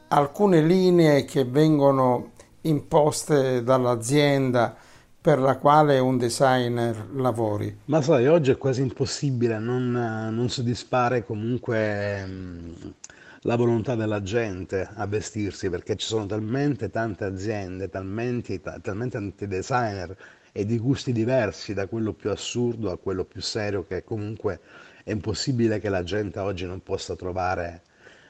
alcune 0.08 0.62
linee 0.62 1.25
che 1.25 1.44
vengono 1.44 2.32
imposte 2.62 3.62
dall'azienda 3.62 4.76
per 5.20 5.38
la 5.38 5.56
quale 5.56 5.98
un 5.98 6.16
designer 6.16 7.08
lavori. 7.14 7.80
Ma 7.87 8.00
sai, 8.00 8.26
oggi 8.26 8.50
è 8.52 8.56
quasi 8.56 8.82
impossibile 8.82 9.58
non, 9.58 9.90
non 9.90 10.48
soddisfare 10.48 11.25
comunque 11.25 12.25
mh, 12.25 12.94
la 13.42 13.56
volontà 13.56 13.94
della 13.94 14.22
gente 14.22 14.88
a 14.94 15.06
vestirsi, 15.06 15.68
perché 15.68 15.96
ci 15.96 16.06
sono 16.06 16.25
talmente 16.26 16.88
tante 16.90 17.25
aziende, 17.25 17.88
talmente, 17.88 18.60
ta- 18.60 18.78
talmente 18.80 19.18
tanti 19.18 19.46
designer 19.46 20.16
e 20.52 20.64
di 20.64 20.78
gusti 20.78 21.12
diversi, 21.12 21.75
da 21.75 21.87
quello 21.87 22.12
più 22.12 22.31
assurdo 22.31 22.90
a 22.90 22.99
quello 22.99 23.25
più 23.25 23.40
serio, 23.40 23.85
che 23.85 24.05
comunque 24.05 24.61
è 25.05 25.11
impossibile 25.12 25.78
che 25.78 25.88
la 25.88 26.02
gente 26.02 26.38
oggi 26.38 26.67
non 26.67 26.83
possa 26.83 27.17
trovare 27.17 27.83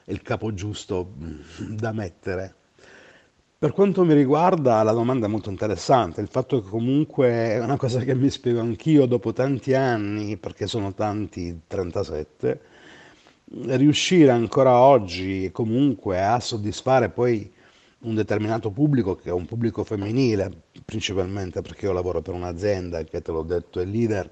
il 0.05 0.21
capo 0.21 0.53
giusto 0.53 1.13
mh, 1.17 1.75
da 1.75 1.91
mettere. 1.91 2.53
Per 3.59 3.73
quanto 3.73 4.05
mi 4.05 4.13
riguarda, 4.13 4.81
la 4.83 4.93
domanda 4.93 5.25
è 5.25 5.29
molto 5.29 5.49
interessante. 5.49 6.21
Il 6.21 6.29
fatto 6.29 6.61
che 6.61 6.69
comunque 6.69 7.27
è 7.27 7.59
una 7.59 7.75
cosa 7.75 7.99
che 7.99 8.15
mi 8.15 8.29
spiego 8.29 8.61
anch'io 8.61 9.05
dopo 9.05 9.33
tanti 9.33 9.73
anni, 9.73 10.37
perché 10.37 10.65
sono 10.65 10.93
tanti, 10.93 11.61
37, 11.67 12.61
riuscire 13.65 14.31
ancora 14.31 14.79
oggi 14.79 15.49
comunque 15.51 16.23
a 16.23 16.39
soddisfare 16.39 17.09
poi 17.09 17.51
un 18.01 18.15
determinato 18.15 18.71
pubblico, 18.71 19.15
che 19.15 19.29
è 19.29 19.33
un 19.33 19.45
pubblico 19.45 19.83
femminile, 19.83 20.51
principalmente 20.85 21.61
perché 21.61 21.85
io 21.85 21.91
lavoro 21.91 22.21
per 22.21 22.33
un'azienda 22.33 23.03
che 23.03 23.21
te 23.21 23.31
l'ho 23.31 23.43
detto 23.43 23.79
è 23.79 23.85
leader 23.85 24.29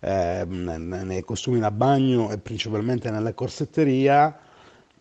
eh, 0.00 0.44
nei 0.46 1.22
costumi 1.22 1.60
da 1.60 1.70
bagno 1.70 2.30
e 2.30 2.38
principalmente 2.38 3.10
nella 3.10 3.34
corsetteria. 3.34 4.38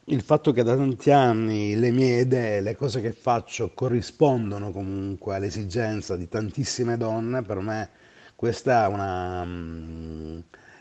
Il 0.06 0.22
fatto 0.22 0.52
che 0.52 0.64
da 0.64 0.76
tanti 0.76 1.12
anni 1.12 1.76
le 1.76 1.92
mie 1.92 2.22
idee, 2.22 2.60
le 2.62 2.76
cose 2.76 3.02
che 3.02 3.14
faccio 3.14 3.72
corrispondono 3.74 4.72
comunque 4.72 5.36
all'esigenza 5.36 6.18
di 6.18 6.28
tantissime 6.28 6.98
donne, 6.98 7.44
per 7.44 7.60
me 7.60 7.90
questa 8.36 8.86
è 8.86 8.88
una, 8.88 9.44
mm, 9.46 10.40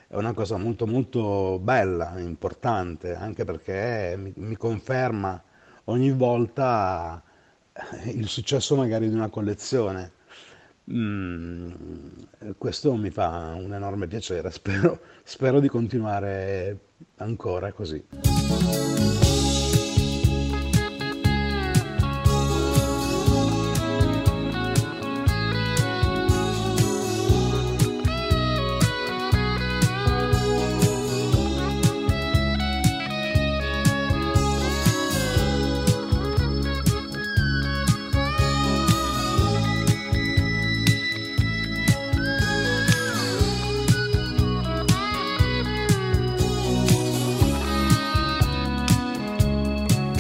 è 0.09 0.17
una 0.17 0.33
cosa 0.33 0.57
molto 0.57 0.87
molto 0.87 1.59
bella, 1.61 2.19
importante, 2.19 3.15
anche 3.15 3.45
perché 3.45 4.15
mi, 4.19 4.33
mi 4.37 4.57
conferma 4.57 5.41
ogni 5.85 6.13
volta 6.13 7.23
il 8.13 8.29
successo 8.29 8.77
magari 8.77 9.09
di 9.09 9.15
una 9.15 9.29
collezione. 9.29 10.13
Mm, 10.91 11.73
questo 12.59 12.95
mi 12.95 13.11
fa 13.11 13.55
un 13.57 13.73
enorme 13.75 14.07
piacere, 14.07 14.51
spero, 14.53 15.01
spero 15.23 15.61
di 15.61 15.69
continuare 15.69 16.79
ancora 17.17 17.73
così. 17.73 19.30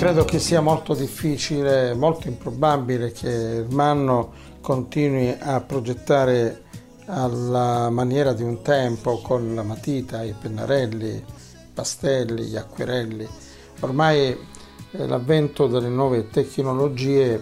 Credo 0.00 0.24
che 0.24 0.38
sia 0.38 0.62
molto 0.62 0.94
difficile, 0.94 1.92
molto 1.92 2.26
improbabile 2.26 3.12
che 3.12 3.28
il 3.28 3.66
Manno 3.68 4.32
continui 4.62 5.36
a 5.38 5.60
progettare 5.60 6.62
alla 7.04 7.90
maniera 7.90 8.32
di 8.32 8.42
un 8.42 8.62
tempo 8.62 9.20
con 9.20 9.54
la 9.54 9.62
matita, 9.62 10.22
i 10.22 10.32
pennarelli, 10.32 11.06
i 11.06 11.24
pastelli, 11.74 12.44
gli 12.44 12.56
acquerelli. 12.56 13.28
Ormai 13.80 14.28
eh, 14.28 15.06
l'avvento 15.06 15.66
delle 15.66 15.90
nuove 15.90 16.30
tecnologie 16.30 17.38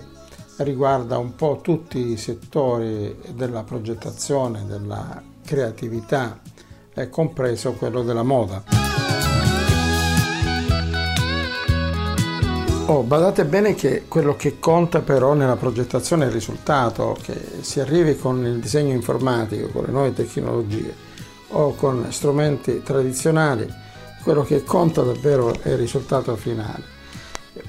riguarda 0.56 1.16
un 1.16 1.36
po' 1.36 1.60
tutti 1.62 2.10
i 2.10 2.16
settori 2.16 3.16
della 3.34 3.62
progettazione, 3.62 4.66
della 4.66 5.22
creatività, 5.44 6.40
compreso 7.08 7.74
quello 7.74 8.02
della 8.02 8.24
moda. 8.24 8.87
Oh, 12.90 13.02
badate 13.02 13.44
bene 13.44 13.74
che 13.74 14.04
quello 14.08 14.34
che 14.34 14.58
conta 14.58 15.00
però 15.00 15.34
nella 15.34 15.56
progettazione 15.56 16.24
è 16.24 16.28
il 16.28 16.32
risultato, 16.32 17.14
che 17.20 17.38
si 17.60 17.80
arrivi 17.80 18.16
con 18.16 18.42
il 18.46 18.60
disegno 18.60 18.94
informatico, 18.94 19.68
con 19.68 19.84
le 19.84 19.90
nuove 19.90 20.14
tecnologie 20.14 20.94
o 21.48 21.74
con 21.74 22.06
strumenti 22.08 22.82
tradizionali, 22.82 23.68
quello 24.22 24.42
che 24.42 24.64
conta 24.64 25.02
davvero 25.02 25.52
è 25.60 25.68
il 25.68 25.76
risultato 25.76 26.34
finale. 26.36 26.82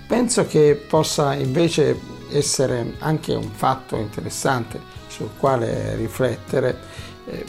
Penso 0.07 0.47
che 0.47 0.81
possa 0.87 1.33
invece 1.33 1.99
essere 2.31 2.95
anche 2.99 3.33
un 3.33 3.51
fatto 3.51 3.97
interessante 3.97 4.79
sul 5.07 5.31
quale 5.37 5.97
riflettere, 5.97 6.77
eh, 7.25 7.43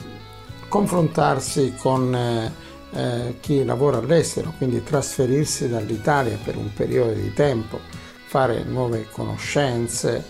confrontarsi 0.66 1.74
con 1.78 2.12
eh, 2.12 2.52
eh, 2.92 3.36
chi 3.40 3.64
lavora 3.64 3.98
all'estero, 3.98 4.52
quindi 4.56 4.82
trasferirsi 4.82 5.68
dall'Italia 5.68 6.38
per 6.42 6.56
un 6.56 6.72
periodo 6.72 7.12
di 7.12 7.32
tempo, 7.32 7.78
fare 8.26 8.62
nuove 8.64 9.06
conoscenze, 9.10 10.24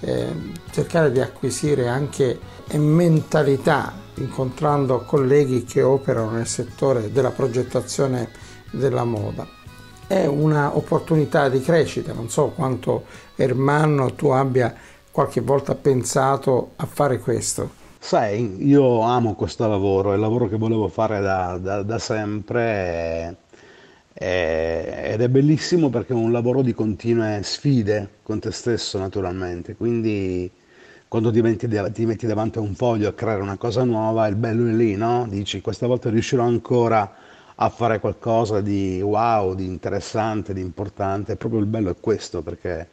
eh, 0.00 0.26
cercare 0.70 1.10
di 1.12 1.20
acquisire 1.20 1.88
anche 1.88 2.38
mentalità 2.74 4.04
incontrando 4.14 5.00
colleghi 5.00 5.64
che 5.64 5.82
operano 5.82 6.30
nel 6.30 6.46
settore 6.46 7.12
della 7.12 7.30
progettazione 7.30 8.30
della 8.70 9.04
moda. 9.04 9.46
È 10.06 10.24
un'opportunità 10.24 11.48
di 11.48 11.60
crescita, 11.60 12.12
non 12.12 12.30
so 12.30 12.48
quanto 12.48 13.04
Ermanno 13.34 14.14
tu 14.14 14.28
abbia 14.28 14.74
qualche 15.10 15.40
volta 15.40 15.74
pensato 15.74 16.72
a 16.76 16.86
fare 16.86 17.18
questo. 17.18 17.84
Sai, 18.06 18.64
io 18.64 19.00
amo 19.00 19.34
questo 19.34 19.66
lavoro, 19.66 20.12
è 20.12 20.14
il 20.14 20.20
lavoro 20.20 20.46
che 20.46 20.56
volevo 20.56 20.86
fare 20.86 21.20
da, 21.20 21.58
da, 21.58 21.82
da 21.82 21.98
sempre 21.98 23.36
è, 24.12 25.10
ed 25.12 25.20
è 25.20 25.28
bellissimo 25.28 25.90
perché 25.90 26.12
è 26.12 26.16
un 26.16 26.30
lavoro 26.30 26.62
di 26.62 26.72
continue 26.72 27.40
sfide 27.42 28.18
con 28.22 28.38
te 28.38 28.52
stesso 28.52 28.98
naturalmente, 28.98 29.74
quindi 29.74 30.48
quando 31.08 31.32
ti 31.32 31.42
metti, 31.42 31.68
ti 31.92 32.06
metti 32.06 32.26
davanti 32.26 32.58
a 32.58 32.60
un 32.60 32.74
foglio 32.76 33.08
a 33.08 33.12
creare 33.12 33.42
una 33.42 33.56
cosa 33.56 33.82
nuova, 33.82 34.28
il 34.28 34.36
bello 34.36 34.68
è 34.68 34.72
lì, 34.72 34.94
no? 34.94 35.26
Dici 35.28 35.60
questa 35.60 35.88
volta 35.88 36.08
riuscirò 36.08 36.44
ancora 36.44 37.12
a 37.56 37.68
fare 37.70 37.98
qualcosa 37.98 38.60
di 38.60 39.00
wow, 39.02 39.54
di 39.54 39.64
interessante, 39.64 40.54
di 40.54 40.60
importante, 40.60 41.34
proprio 41.36 41.58
il 41.60 41.66
bello 41.66 41.90
è 41.90 41.96
questo 41.98 42.40
perché 42.42 42.88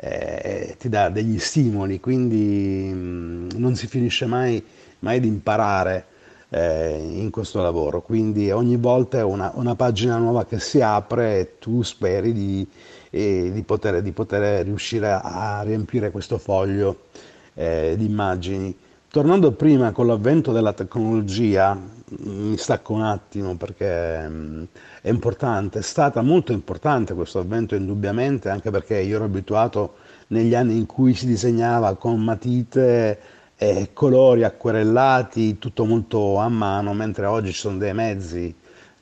eh, 0.00 0.76
ti 0.78 0.88
dà 0.88 1.08
degli 1.08 1.38
stimoli, 1.38 1.98
quindi 1.98 2.90
mh, 2.92 2.96
mm, 2.96 3.48
non 3.56 3.74
si 3.74 3.86
finisce 3.88 4.26
mai, 4.26 4.62
mai 5.00 5.18
di 5.18 5.26
imparare 5.26 6.06
eh, 6.50 6.96
in 6.98 7.30
questo 7.30 7.60
lavoro, 7.60 8.00
quindi 8.00 8.50
ogni 8.50 8.76
volta 8.76 9.18
è 9.18 9.22
una, 9.22 9.50
una, 9.54 9.74
pagina 9.74 10.16
nuova 10.16 10.46
che 10.46 10.60
si 10.60 10.80
apre 10.80 11.38
e 11.40 11.58
tu 11.58 11.82
speri 11.82 12.32
di, 12.32 12.66
eh, 13.10 13.50
di, 13.52 13.62
poter, 13.62 14.00
di 14.00 14.12
poter, 14.12 14.64
riuscire 14.64 15.10
a, 15.10 15.58
a 15.58 15.62
riempire 15.62 16.10
questo 16.10 16.38
foglio 16.38 17.06
eh, 17.54 17.94
di 17.98 18.06
immagini. 18.06 18.76
Tornando 19.10 19.52
prima 19.52 19.90
con 19.92 20.06
l'avvento 20.06 20.52
della 20.52 20.74
tecnologia, 20.74 21.74
mi 22.10 22.58
stacco 22.58 22.92
un 22.92 23.00
attimo 23.00 23.56
perché 23.56 24.28
mm, 24.28 24.64
è 25.00 25.08
importante, 25.08 25.78
è 25.78 25.82
stata 25.82 26.20
molto 26.20 26.52
importante 26.52 27.14
questo 27.14 27.38
avvento 27.38 27.74
indubbiamente, 27.74 28.50
anche 28.50 28.70
perché 28.70 28.98
io 28.98 29.16
ero 29.16 29.24
abituato 29.24 29.94
negli 30.26 30.54
anni 30.54 30.76
in 30.76 30.84
cui 30.84 31.14
si 31.14 31.24
disegnava 31.24 31.96
con 31.96 32.22
matite 32.22 33.18
e 33.56 33.90
colori 33.94 34.44
acquerellati, 34.44 35.58
tutto 35.58 35.86
molto 35.86 36.36
a 36.36 36.50
mano, 36.50 36.92
mentre 36.92 37.24
oggi 37.24 37.52
ci 37.52 37.60
sono 37.60 37.78
dei 37.78 37.94
mezzi 37.94 38.54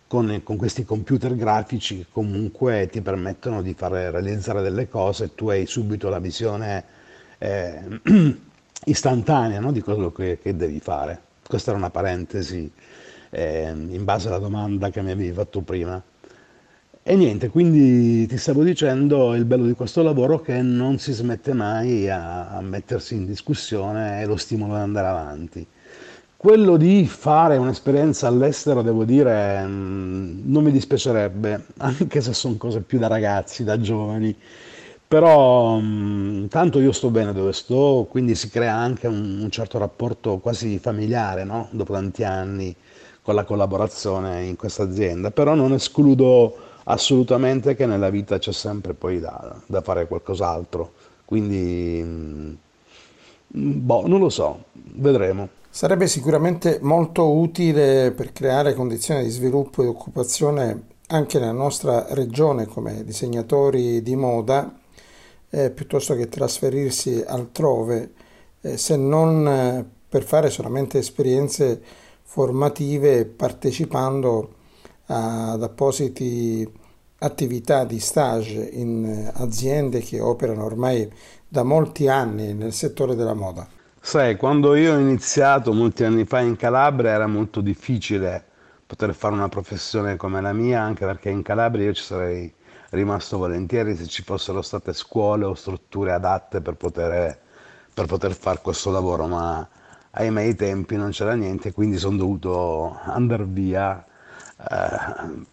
con, 0.06 0.40
con, 0.44 0.56
questi 0.56 0.84
computer 0.84 1.34
grafici 1.34 1.98
che 1.98 2.06
comunque 2.12 2.88
ti 2.92 3.00
permettono 3.00 3.60
di 3.60 3.74
far 3.74 3.90
realizzare 3.90 4.62
delle 4.62 4.88
cose 4.88 5.24
e 5.24 5.34
tu 5.34 5.48
hai 5.48 5.66
subito 5.66 6.08
la 6.08 6.20
visione 6.20 6.84
eh, 7.38 8.00
istantanea 8.88 9.60
no, 9.60 9.72
di 9.72 9.80
quello 9.80 10.12
che, 10.12 10.38
che, 10.40 10.56
devi 10.56 10.80
fare. 10.80 11.20
Questa 11.46 11.70
era 11.70 11.78
una 11.78 11.90
parentesi 11.90 12.70
eh, 13.30 13.68
in 13.68 14.04
base 14.04 14.28
alla 14.28 14.38
domanda 14.38 14.90
che 14.90 15.02
mi 15.02 15.10
avevi 15.10 15.32
fatto 15.32 15.60
prima. 15.60 16.02
E 17.02 17.14
niente, 17.14 17.50
quindi 17.50 18.26
ti 18.26 18.36
stavo 18.36 18.64
dicendo 18.64 19.34
il 19.34 19.44
bello 19.44 19.64
di 19.66 19.74
questo 19.74 20.02
lavoro 20.02 20.40
che 20.40 20.60
non 20.60 20.98
si 20.98 21.12
smette 21.12 21.52
mai 21.52 22.08
a, 22.10 22.48
a 22.50 22.60
mettersi 22.60 23.14
in 23.14 23.26
discussione 23.26 24.22
e 24.22 24.26
lo 24.26 24.36
stimolo 24.36 24.74
ad 24.74 24.80
andare 24.80 25.06
avanti. 25.06 25.66
Quello 26.36 26.76
di 26.76 27.06
fare 27.06 27.56
un'esperienza 27.56 28.26
all'estero, 28.26 28.82
devo 28.82 29.04
dire, 29.04 29.64
mm, 29.66 30.40
non 30.44 30.64
mi 30.64 30.72
dispiacerebbe, 30.72 31.66
anche 31.78 32.20
se 32.20 32.32
sono 32.32 32.56
cose 32.56 32.80
più 32.80 32.98
da 32.98 33.06
ragazzi, 33.06 33.64
da 33.64 33.80
giovani, 33.80 34.36
però 35.08 35.78
mm, 35.78 36.46
tanto 36.46 36.80
io 36.80 36.92
sto 36.92 37.10
bene 37.10 37.32
dove 37.32 37.52
sto, 37.52 38.06
quindi 38.10 38.34
si 38.34 38.48
crea 38.48 38.74
anche 38.74 39.06
un, 39.06 39.40
un 39.42 39.50
certo 39.50 39.78
rapporto 39.78 40.38
quasi 40.38 40.78
familiare, 40.78 41.44
no? 41.44 41.68
Dopo 41.70 41.92
tanti 41.92 42.24
anni 42.24 42.74
con 43.22 43.34
la 43.34 43.44
collaborazione 43.44 44.44
in 44.44 44.56
questa 44.56 44.82
azienda, 44.84 45.30
però 45.30 45.54
non 45.54 45.72
escludo 45.72 46.56
assolutamente 46.84 47.74
che 47.74 47.86
nella 47.86 48.10
vita 48.10 48.38
c'è 48.38 48.52
sempre 48.52 48.94
poi 48.94 49.18
da, 49.18 49.60
da 49.66 49.80
fare 49.80 50.06
qualcos'altro, 50.06 50.92
quindi 51.24 52.56
boh, 53.46 54.06
non 54.06 54.20
lo 54.20 54.28
so, 54.28 54.64
vedremo. 54.72 55.48
Sarebbe 55.68 56.06
sicuramente 56.06 56.78
molto 56.82 57.30
utile 57.30 58.12
per 58.12 58.32
creare 58.32 58.74
condizioni 58.74 59.24
di 59.24 59.30
sviluppo 59.30 59.82
e 59.82 59.86
occupazione 59.86 60.82
anche 61.08 61.38
nella 61.38 61.52
nostra 61.52 62.06
regione 62.10 62.66
come 62.66 63.04
disegnatori 63.04 64.02
di 64.02 64.16
moda, 64.16 64.72
eh, 65.56 65.70
piuttosto 65.70 66.14
che 66.14 66.28
trasferirsi 66.28 67.24
altrove, 67.26 68.12
eh, 68.60 68.76
se 68.76 68.96
non 68.96 69.48
eh, 69.48 69.84
per 70.06 70.22
fare 70.22 70.50
solamente 70.50 70.98
esperienze 70.98 71.80
formative 72.22 73.24
partecipando 73.24 74.52
ad 75.06 75.62
appositi 75.62 76.68
attività 77.18 77.84
di 77.84 78.00
stage 78.00 78.68
in 78.72 79.30
aziende 79.34 80.00
che 80.00 80.20
operano 80.20 80.64
ormai 80.64 81.10
da 81.48 81.62
molti 81.62 82.08
anni 82.08 82.52
nel 82.52 82.72
settore 82.72 83.14
della 83.14 83.34
moda. 83.34 83.66
Sai, 84.00 84.36
quando 84.36 84.74
io 84.74 84.94
ho 84.94 84.98
iniziato 84.98 85.72
molti 85.72 86.04
anni 86.04 86.24
fa 86.24 86.40
in 86.40 86.56
Calabria 86.56 87.12
era 87.12 87.26
molto 87.26 87.60
difficile 87.60 88.44
poter 88.84 89.14
fare 89.14 89.34
una 89.34 89.48
professione 89.48 90.16
come 90.16 90.40
la 90.40 90.52
mia, 90.52 90.82
anche 90.82 91.06
perché 91.06 91.30
in 91.30 91.42
Calabria 91.42 91.86
io 91.86 91.94
ci 91.94 92.02
sarei 92.02 92.52
rimasto 92.96 93.38
volentieri 93.38 93.94
se 93.96 94.06
ci 94.06 94.22
fossero 94.22 94.62
state 94.62 94.92
scuole 94.92 95.44
o 95.44 95.54
strutture 95.54 96.12
adatte 96.12 96.60
per 96.60 96.74
poter, 96.74 97.38
per 97.94 98.06
poter 98.06 98.34
fare 98.34 98.60
questo 98.62 98.90
lavoro, 98.90 99.26
ma 99.26 99.68
ai 100.10 100.54
tempi 100.54 100.96
non 100.96 101.10
c'era 101.10 101.34
niente, 101.34 101.72
quindi 101.72 101.98
sono 101.98 102.16
dovuto 102.16 102.98
andare 103.04 103.44
via. 103.44 104.04
Eh, 104.58 105.44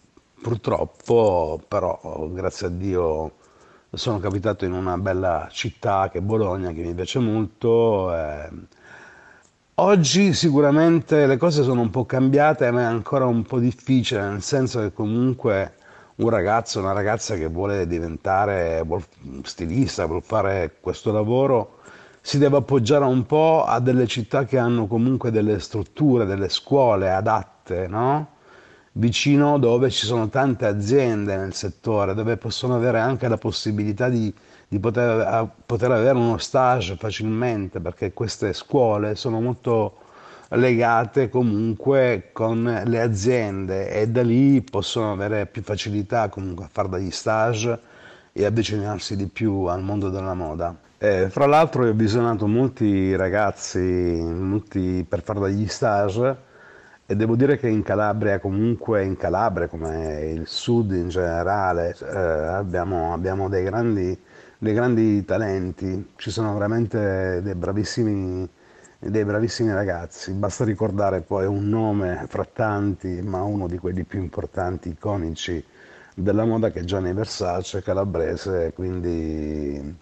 purtroppo, 0.42 1.62
però, 1.68 2.30
grazie 2.32 2.68
a 2.68 2.70
Dio, 2.70 3.34
sono 3.92 4.20
capitato 4.20 4.66
in 4.66 4.74
una 4.74 4.98
bella 4.98 5.48
città 5.52 6.10
che 6.10 6.20
è 6.20 6.22
Bologna, 6.22 6.72
che 6.72 6.82
mi 6.82 6.94
piace 6.94 7.20
molto. 7.20 8.14
Eh. 8.16 8.50
Oggi 9.76 10.34
sicuramente 10.34 11.26
le 11.26 11.38
cose 11.38 11.64
sono 11.64 11.82
un 11.82 11.90
po' 11.90 12.06
cambiate, 12.06 12.72
ma 12.72 12.82
è 12.82 12.84
ancora 12.86 13.26
un 13.26 13.44
po' 13.44 13.60
difficile, 13.60 14.22
nel 14.30 14.42
senso 14.42 14.80
che 14.80 14.94
comunque 14.94 15.76
un 16.24 16.30
ragazzo, 16.30 16.80
una 16.80 16.94
ragazza 16.94 17.36
che 17.36 17.48
vuole 17.48 17.88
diventare 17.88 18.82
vuol, 18.86 19.04
stilista, 19.44 20.06
vuole 20.06 20.22
fare 20.22 20.78
questo 20.80 21.12
lavoro, 21.12 21.80
si 22.22 22.38
deve 22.38 22.58
appoggiare 22.58 23.06
un 23.06 23.26
po' 23.26 23.64
a 23.64 23.80
delle 23.80 24.08
città 24.08 24.46
che 24.46 24.58
hanno 24.58 24.88
comunque 24.88 25.32
delle 25.32 25.60
strutture, 25.60 26.26
delle 26.26 26.50
scuole 26.50 27.12
adatte, 27.12 27.88
no? 27.88 28.32
vicino 28.94 29.58
dove 29.58 29.90
ci 29.90 30.06
sono 30.06 30.30
tante 30.30 30.66
aziende 30.66 31.36
nel 31.36 31.54
settore, 31.54 32.14
dove 32.14 32.38
possono 32.38 32.76
avere 32.76 33.00
anche 33.00 33.28
la 33.28 33.38
possibilità 33.38 34.08
di, 34.10 34.34
di 34.68 34.80
poter, 34.80 35.50
poter, 35.66 35.92
avere 35.92 36.18
uno 36.18 36.38
stage 36.38 36.96
facilmente, 36.96 37.80
perché 37.80 38.14
queste 38.14 38.54
scuole 38.54 39.16
sono 39.16 39.42
molto 39.42 39.98
legate 40.56 41.30
comunque 41.30 42.30
con 42.32 42.82
le 42.86 43.02
aziende 43.02 43.90
e 43.90 44.08
da 44.08 44.22
lì 44.22 44.62
possono 44.62 45.12
avere 45.12 45.46
più 45.46 45.62
facilità 45.62 46.30
comunque 46.30 46.66
a 46.66 46.70
fare 46.72 46.90
degli 46.90 47.12
stage 47.12 47.80
e 48.32 48.46
avvicinarsi 48.46 49.16
di 49.16 49.28
più 49.28 49.66
al 49.66 49.82
mondo 49.84 50.10
della 50.10 50.34
moda. 50.34 50.76
Eh, 50.98 51.30
fra 51.30 51.46
l'altro 51.46 51.88
ho 51.88 51.94
visionato 51.94 52.48
molti 52.48 53.16
ragazzi 53.16 53.80
molti 53.80 55.06
per 55.08 55.22
fare 55.22 55.40
degli 55.40 55.68
stage 55.68 56.52
e 57.06 57.16
devo 57.16 57.36
dire 57.36 57.58
che 57.58 57.68
in 57.68 57.84
Calabria, 57.84 58.40
comunque 58.40 59.04
in 59.04 59.18
Calabria, 59.18 59.68
come 59.68 60.32
il 60.32 60.48
sud 60.48 60.94
in 60.94 61.10
generale, 61.10 61.96
eh, 62.00 62.18
abbiamo, 62.18 63.14
abbiamo 63.14 63.50
dei, 63.50 63.64
grandi, 63.64 64.18
dei 64.58 64.74
grandi 64.74 65.26
talenti, 65.26 66.12
ci 66.16 66.32
sono 66.32 66.54
veramente 66.54 67.42
dei 67.44 67.56
bravissimi, 67.56 68.50
dei 69.10 69.26
bravissimi 69.26 69.74
ragazzi. 69.74 70.32
Basta 70.34 70.64
ricordare 70.64 71.22
poi 71.22 71.46
un 71.46 71.68
nome 71.68 72.26
fra 72.28 72.46
tanti, 72.46 73.22
ma 73.22 73.42
uno 73.42 73.68
di 73.68 73.78
quelli 73.78 74.04
più 74.04 74.20
importanti, 74.20 74.90
iconici 74.90 75.64
della 76.16 76.46
moda 76.46 76.70
che 76.72 76.82
è 76.82 76.84
Gianni 76.84 77.14
Versace, 77.14 77.82
calabrese, 77.82 78.72
quindi 78.74 80.02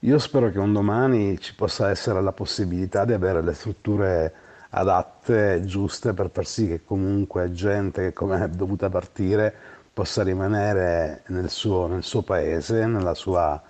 io 0.00 0.18
spero 0.18 0.50
che 0.50 0.58
un 0.58 0.72
domani 0.72 1.38
ci 1.40 1.54
possa 1.54 1.90
essere 1.90 2.22
la 2.22 2.32
possibilità 2.32 3.04
di 3.04 3.12
avere 3.12 3.42
le 3.42 3.52
strutture 3.52 4.32
adatte, 4.70 5.62
giuste 5.64 6.14
per 6.14 6.30
far 6.30 6.46
sì 6.46 6.68
che 6.68 6.84
comunque 6.84 7.50
gente 7.52 8.02
che 8.02 8.12
come 8.12 8.42
è 8.42 8.48
dovuta 8.48 8.88
partire 8.88 9.52
possa 9.92 10.22
rimanere 10.22 11.22
nel 11.26 11.50
suo, 11.50 11.86
nel 11.88 12.04
suo 12.04 12.22
paese, 12.22 12.86
nella 12.86 13.14
sua, 13.14 13.60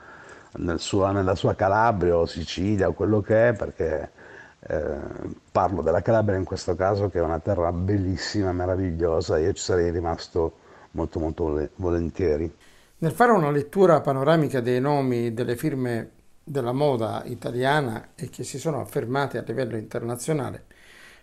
nel 0.58 0.78
sua, 0.78 1.10
nella 1.12 1.34
sua 1.34 1.54
Calabria 1.54 2.16
o 2.16 2.26
Sicilia 2.26 2.88
o 2.88 2.92
quello 2.92 3.20
che 3.22 3.48
è, 3.48 3.52
perché 3.54 4.10
eh, 4.60 4.98
parlo 5.50 5.82
della 5.82 6.02
Calabria 6.02 6.36
in 6.36 6.44
questo 6.44 6.74
caso 6.74 7.08
che 7.08 7.18
è 7.18 7.22
una 7.22 7.40
terra 7.40 7.72
bellissima, 7.72 8.52
meravigliosa, 8.52 9.38
io 9.38 9.52
ci 9.52 9.62
sarei 9.62 9.90
rimasto 9.90 10.58
molto 10.92 11.18
molto 11.18 11.68
volentieri. 11.76 12.52
Nel 12.98 13.12
fare 13.12 13.32
una 13.32 13.50
lettura 13.50 14.00
panoramica 14.00 14.60
dei 14.60 14.80
nomi 14.80 15.32
delle 15.32 15.56
firme 15.56 16.10
della 16.44 16.72
moda 16.72 17.22
italiana 17.24 18.10
e 18.14 18.28
che 18.28 18.44
si 18.44 18.58
sono 18.58 18.80
affermate 18.80 19.38
a 19.38 19.44
livello 19.46 19.76
internazionale, 19.76 20.64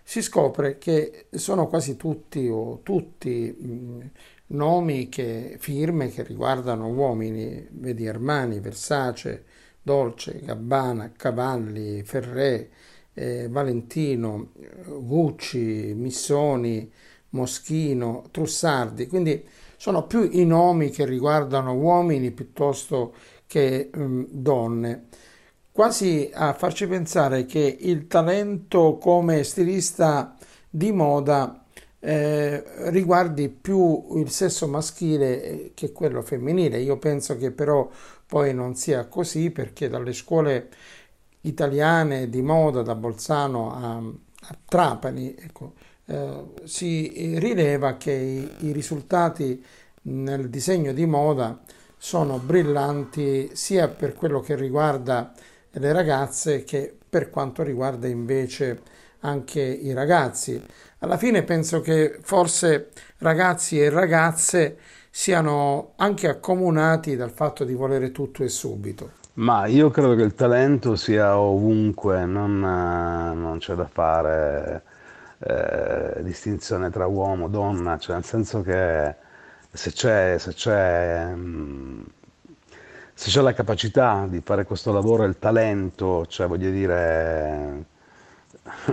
si 0.04 0.22
scopre 0.22 0.78
che 0.78 1.28
sono 1.32 1.68
quasi 1.68 1.98
tutti 1.98 2.48
o 2.48 2.80
tutti 2.82 3.52
mh, 3.52 4.10
nomi 4.48 5.10
che 5.10 5.58
firme 5.60 6.10
che 6.10 6.24
riguardano 6.24 6.88
uomini, 6.88 7.68
vedi 7.72 8.08
Armani, 8.08 8.60
Versace, 8.60 9.44
Dolce, 9.82 10.40
Gabbana, 10.40 11.12
Cavalli, 11.16 12.04
Ferré, 12.04 12.70
eh, 13.18 13.48
Valentino, 13.50 14.52
Gucci, 14.86 15.94
Missoni, 15.96 16.92
Moschino, 17.30 18.26
Trussardi, 18.32 19.08
quindi 19.08 19.44
sono 19.78 20.06
più 20.08 20.28
i 20.32 20.46
nomi 20.46 20.90
che 20.90 21.06
riguardano 21.06 21.74
uomini 21.74 22.32
piuttosto 22.32 23.14
che 23.48 23.90
mh, 23.94 24.24
donne 24.30 25.08
quasi 25.72 26.32
a 26.34 26.54
farci 26.54 26.88
pensare 26.88 27.46
che 27.46 27.78
il 27.82 28.08
talento 28.08 28.98
come 28.98 29.44
stilista 29.44 30.36
di 30.68 30.92
moda 30.92 31.64
eh, 32.00 32.64
riguardi 32.90 33.50
più 33.50 34.18
il 34.18 34.30
sesso 34.32 34.68
maschile 34.68 35.72
che 35.76 35.92
quello 35.92 36.24
femminile. 36.24 36.80
Io 36.80 36.98
penso 36.98 37.38
che 37.38 37.52
però 37.52 37.88
poi 38.26 38.54
non 38.56 38.74
sia 38.76 39.06
così 39.08 39.52
perché 39.52 39.88
dalle 39.88 40.14
scuole 40.14 40.70
italiane 41.42 42.30
di 42.30 42.42
moda, 42.42 42.82
da 42.82 42.96
Bolzano 42.96 43.74
a, 43.74 43.98
a 43.98 44.58
Trapani, 44.66 45.36
ecco, 45.38 45.74
eh, 46.06 46.44
si 46.64 47.38
rileva 47.40 47.98
che 47.98 48.12
i, 48.12 48.68
i 48.68 48.72
risultati 48.72 49.64
nel 50.04 50.50
disegno 50.50 50.94
di 50.94 51.06
moda 51.06 51.60
sono 51.98 52.38
brillanti 52.38 53.50
sia 53.54 53.88
per 53.88 54.14
quello 54.14 54.40
che 54.40 54.56
riguarda 54.56 55.34
le 55.72 55.92
ragazze 55.92 56.64
che 56.64 56.96
per 57.10 57.30
quanto 57.30 57.64
riguarda 57.64 58.08
invece 58.08 58.82
anche 59.22 59.62
i 59.62 59.94
ragazzi. 59.94 60.62
Alla 61.00 61.18
fine 61.18 61.44
penso 61.44 61.82
che 61.82 62.20
forse 62.22 62.90
ragazzi 63.18 63.80
e 63.80 63.90
ragazze 63.90 64.78
siano 65.10 65.94
anche 65.98 66.28
accomunati 66.28 67.16
dal 67.16 67.32
fatto 67.32 67.64
di 67.64 67.74
volere 67.74 68.12
tutto 68.12 68.44
e 68.44 68.50
subito. 68.50 69.26
Ma 69.38 69.68
io 69.68 69.90
credo 69.92 70.16
che 70.16 70.24
il 70.24 70.34
talento 70.34 70.96
sia 70.96 71.38
ovunque, 71.38 72.26
non, 72.26 72.60
non 72.60 73.58
c'è 73.60 73.76
da 73.76 73.88
fare 73.88 74.84
eh, 75.40 76.24
distinzione 76.24 76.90
tra 76.90 77.06
uomo 77.06 77.46
e 77.46 77.50
donna, 77.50 77.98
cioè 78.00 78.16
nel 78.16 78.24
senso 78.26 78.62
che 78.64 79.16
se 79.72 79.92
c'è, 79.92 80.38
se 80.40 80.54
c'è 80.54 81.32
mm, 81.36 82.02
se 83.14 83.30
c'è 83.30 83.42
la 83.42 83.54
capacità 83.54 84.26
di 84.28 84.42
fare 84.42 84.64
questo 84.66 84.92
lavoro 84.92 85.24
e 85.24 85.28
il 85.28 85.40
talento, 85.40 86.26
cioè 86.28 86.48
voglio 86.48 86.70
dire, 86.72 87.86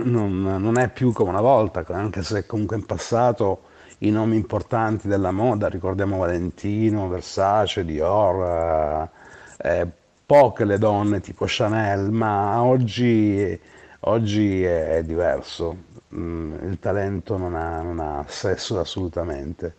non, 0.03 0.41
non, 0.41 0.77
è 0.79 0.89
più 0.89 1.11
come 1.11 1.29
una 1.29 1.41
volta, 1.41 1.83
anche 1.89 2.23
se 2.23 2.45
comunque 2.45 2.75
in 2.75 2.85
passato 2.85 3.63
i 3.99 4.09
nomi 4.11 4.35
importanti 4.35 5.07
della 5.07 5.31
moda, 5.31 5.67
ricordiamo 5.69 6.17
Valentino, 6.17 7.07
Versace, 7.07 7.85
Dior, 7.85 9.11
eh, 9.57 9.79
eh, 9.81 9.87
poche 10.25 10.65
le 10.65 10.77
donne 10.77 11.21
tipo 11.21 11.45
Chanel, 11.47 12.11
ma 12.11 12.63
oggi, 12.63 13.57
oggi 14.01 14.63
è, 14.63 15.03
diverso, 15.03 15.77
mm, 16.15 16.53
il 16.69 16.79
talento 16.79 17.37
non 17.37 17.55
ha, 17.55 17.81
non 17.81 17.99
ha 17.99 18.23
sesso 18.27 18.79
assolutamente. 18.79 19.75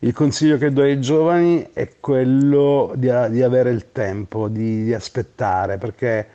Il 0.00 0.12
consiglio 0.12 0.58
che 0.58 0.72
do 0.72 0.82
ai 0.82 1.00
giovani 1.00 1.68
è 1.72 1.98
quello 2.00 2.92
di, 2.96 3.08
di 3.30 3.42
avere 3.42 3.70
il 3.70 3.92
tempo, 3.92 4.48
di, 4.48 4.84
di, 4.84 4.94
aspettare, 4.94 5.78
perché 5.78 6.26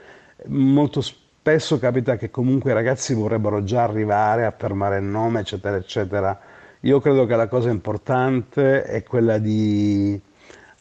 molto 0.45 1.01
spesso 1.01 1.77
capita 1.79 2.15
che 2.15 2.29
comunque 2.29 2.71
i 2.71 2.73
ragazzi 2.73 3.13
vorrebbero 3.13 3.63
già 3.63 3.83
arrivare 3.83 4.45
a 4.45 4.53
fermare 4.57 4.99
il 4.99 5.03
nome, 5.03 5.41
eccetera, 5.41 5.75
eccetera. 5.75 6.39
Io 6.81 6.99
credo 7.01 7.25
che 7.25 7.35
la 7.35 7.47
cosa 7.47 7.69
importante 7.69 8.83
è 8.83 9.03
quella 9.03 9.37
di 9.37 10.21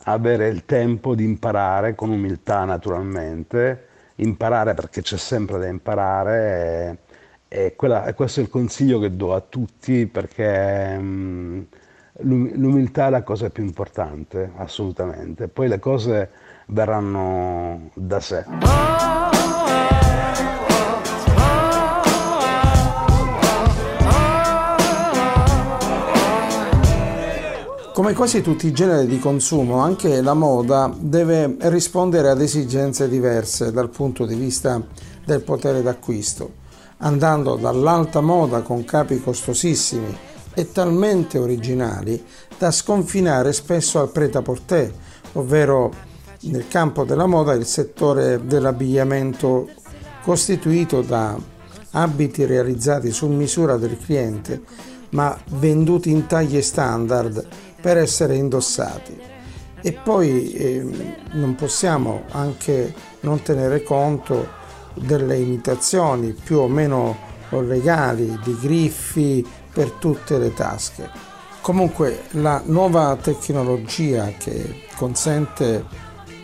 avere 0.07 0.49
il 0.49 0.65
tempo 0.65 1.15
di 1.15 1.25
imparare, 1.25 1.95
con 1.95 2.11
umiltà 2.11 2.65
naturalmente, 2.65 3.87
imparare 4.17 4.75
perché 4.75 5.03
c'è 5.03 5.17
sempre 5.17 5.59
da 5.59 5.67
imparare 5.67 6.99
e, 7.49 7.65
e, 7.65 7.77
quella, 7.77 8.07
e 8.07 8.15
questo 8.15 8.41
è 8.41 8.43
il 8.43 8.49
consiglio 8.49 8.99
che 8.99 9.17
do 9.17 9.35
a 9.35 9.41
tutti 9.41 10.07
perché... 10.07 10.99
Mh, 10.99 11.67
l'umiltà 12.21 13.07
è 13.07 13.11
la 13.11 13.23
cosa 13.23 13.51
più 13.51 13.65
importante, 13.65 14.53
assolutamente. 14.57 15.49
Poi 15.49 15.69
le 15.69 15.79
cose 15.79 16.31
verranno 16.67 17.91
da 17.95 18.21
sé. 18.21 19.36
Come 27.97 28.13
quasi 28.13 28.43
tutti 28.43 28.67
i 28.67 28.73
generi 28.73 29.07
di 29.07 29.19
consumo, 29.19 29.79
anche 29.79 30.21
la 30.21 30.35
moda 30.35 30.95
deve 30.95 31.57
rispondere 31.61 32.29
ad 32.29 32.43
esigenze 32.43 33.09
diverse 33.09 33.73
dal 33.73 33.89
punto 33.89 34.27
di 34.27 34.35
vista 34.35 34.79
del 35.25 35.41
potere 35.41 35.81
d'acquisto, 35.81 36.57
andando 36.99 37.55
dall'alta 37.55 38.21
moda 38.21 38.61
con 38.61 38.85
capi 38.85 39.19
costosissimi 39.19 40.15
e 40.53 40.73
talmente 40.73 41.39
originali 41.39 42.23
da 42.59 42.71
sconfinare 42.71 43.55
spesso 43.55 43.99
al 43.99 44.11
prêt-à-porter, 44.11 44.93
ovvero 45.33 45.91
nel 46.41 46.69
campo 46.69 47.03
della 47.05 47.25
moda 47.25 47.55
il 47.55 47.65
settore 47.65 48.45
dell'abbigliamento 48.45 49.71
costituito 50.23 51.01
da 51.01 51.35
abiti 51.93 52.45
realizzati 52.45 53.11
su 53.11 53.27
misura 53.27 53.79
del 53.79 53.97
cliente 53.97 54.63
ma 55.11 55.39
venduti 55.53 56.11
in 56.11 56.27
taglie 56.27 56.61
standard 56.61 57.47
per 57.87 57.99
essere 57.99 58.35
indossati. 58.35 59.17
E 59.81 59.93
poi 59.93 60.51
eh, 60.55 60.85
non 61.35 61.55
possiamo 61.55 62.25
anche 62.33 62.93
non 63.21 63.43
tenere 63.43 63.85
conto 63.85 64.49
delle 64.95 65.37
imitazioni 65.37 66.33
più 66.33 66.59
o 66.59 66.67
meno 66.67 67.17
legali 67.51 68.37
di 68.43 68.59
griffi, 68.61 69.47
per 69.73 69.93
tutte 69.93 70.37
le 70.39 70.53
tasche. 70.53 71.09
Comunque 71.61 72.25
la 72.31 72.61
nuova 72.65 73.17
tecnologia 73.23 74.33
che 74.37 74.87
consente 74.97 75.85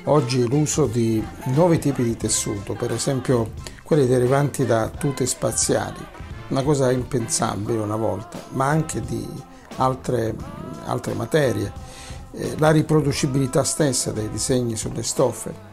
oggi 0.05 0.47
l'uso 0.47 0.87
di 0.87 1.21
nuovi 1.47 1.81
tipi 1.81 2.05
di 2.05 2.17
tessuto, 2.17 2.75
per 2.75 2.93
esempio 2.93 3.51
quelli 3.83 4.07
derivanti 4.07 4.65
da 4.65 4.89
tute 4.97 5.27
spaziali, 5.27 6.07
una 6.51 6.63
cosa 6.63 6.93
impensabile 6.93 7.79
una 7.79 7.97
volta, 7.97 8.39
ma 8.51 8.69
anche 8.69 9.01
di 9.01 9.51
altre, 9.77 10.35
altre 10.85 11.15
materie, 11.15 11.73
eh, 12.33 12.55
la 12.59 12.71
riproducibilità 12.71 13.65
stessa 13.65 14.13
dei 14.13 14.31
disegni 14.31 14.77
sulle 14.77 15.03
stoffe. 15.03 15.71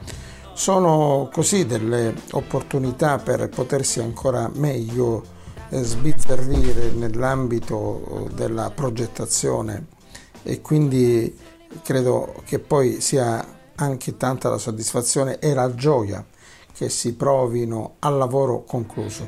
Sono 0.54 1.30
così 1.32 1.66
delle 1.66 2.14
opportunità 2.32 3.18
per 3.18 3.48
potersi 3.50 4.02
ancora 4.02 4.50
meglio 4.54 5.38
sbizzarrire 5.72 6.92
nell'ambito 6.92 8.28
della 8.34 8.72
progettazione 8.72 9.86
e 10.44 10.62
quindi 10.62 11.38
credo 11.84 12.42
che 12.46 12.60
poi 12.60 13.02
sia 13.02 13.46
anche 13.76 14.18
tanta 14.18 14.50
la 14.50 14.58
soddisfazione 14.58 15.40
e 15.40 15.54
la 15.54 15.74
gioia 15.74 16.26
che 16.74 16.90
si 16.90 17.14
provino 17.14 17.96
al 18.00 18.18
lavoro 18.18 18.64
concluso. 18.64 19.28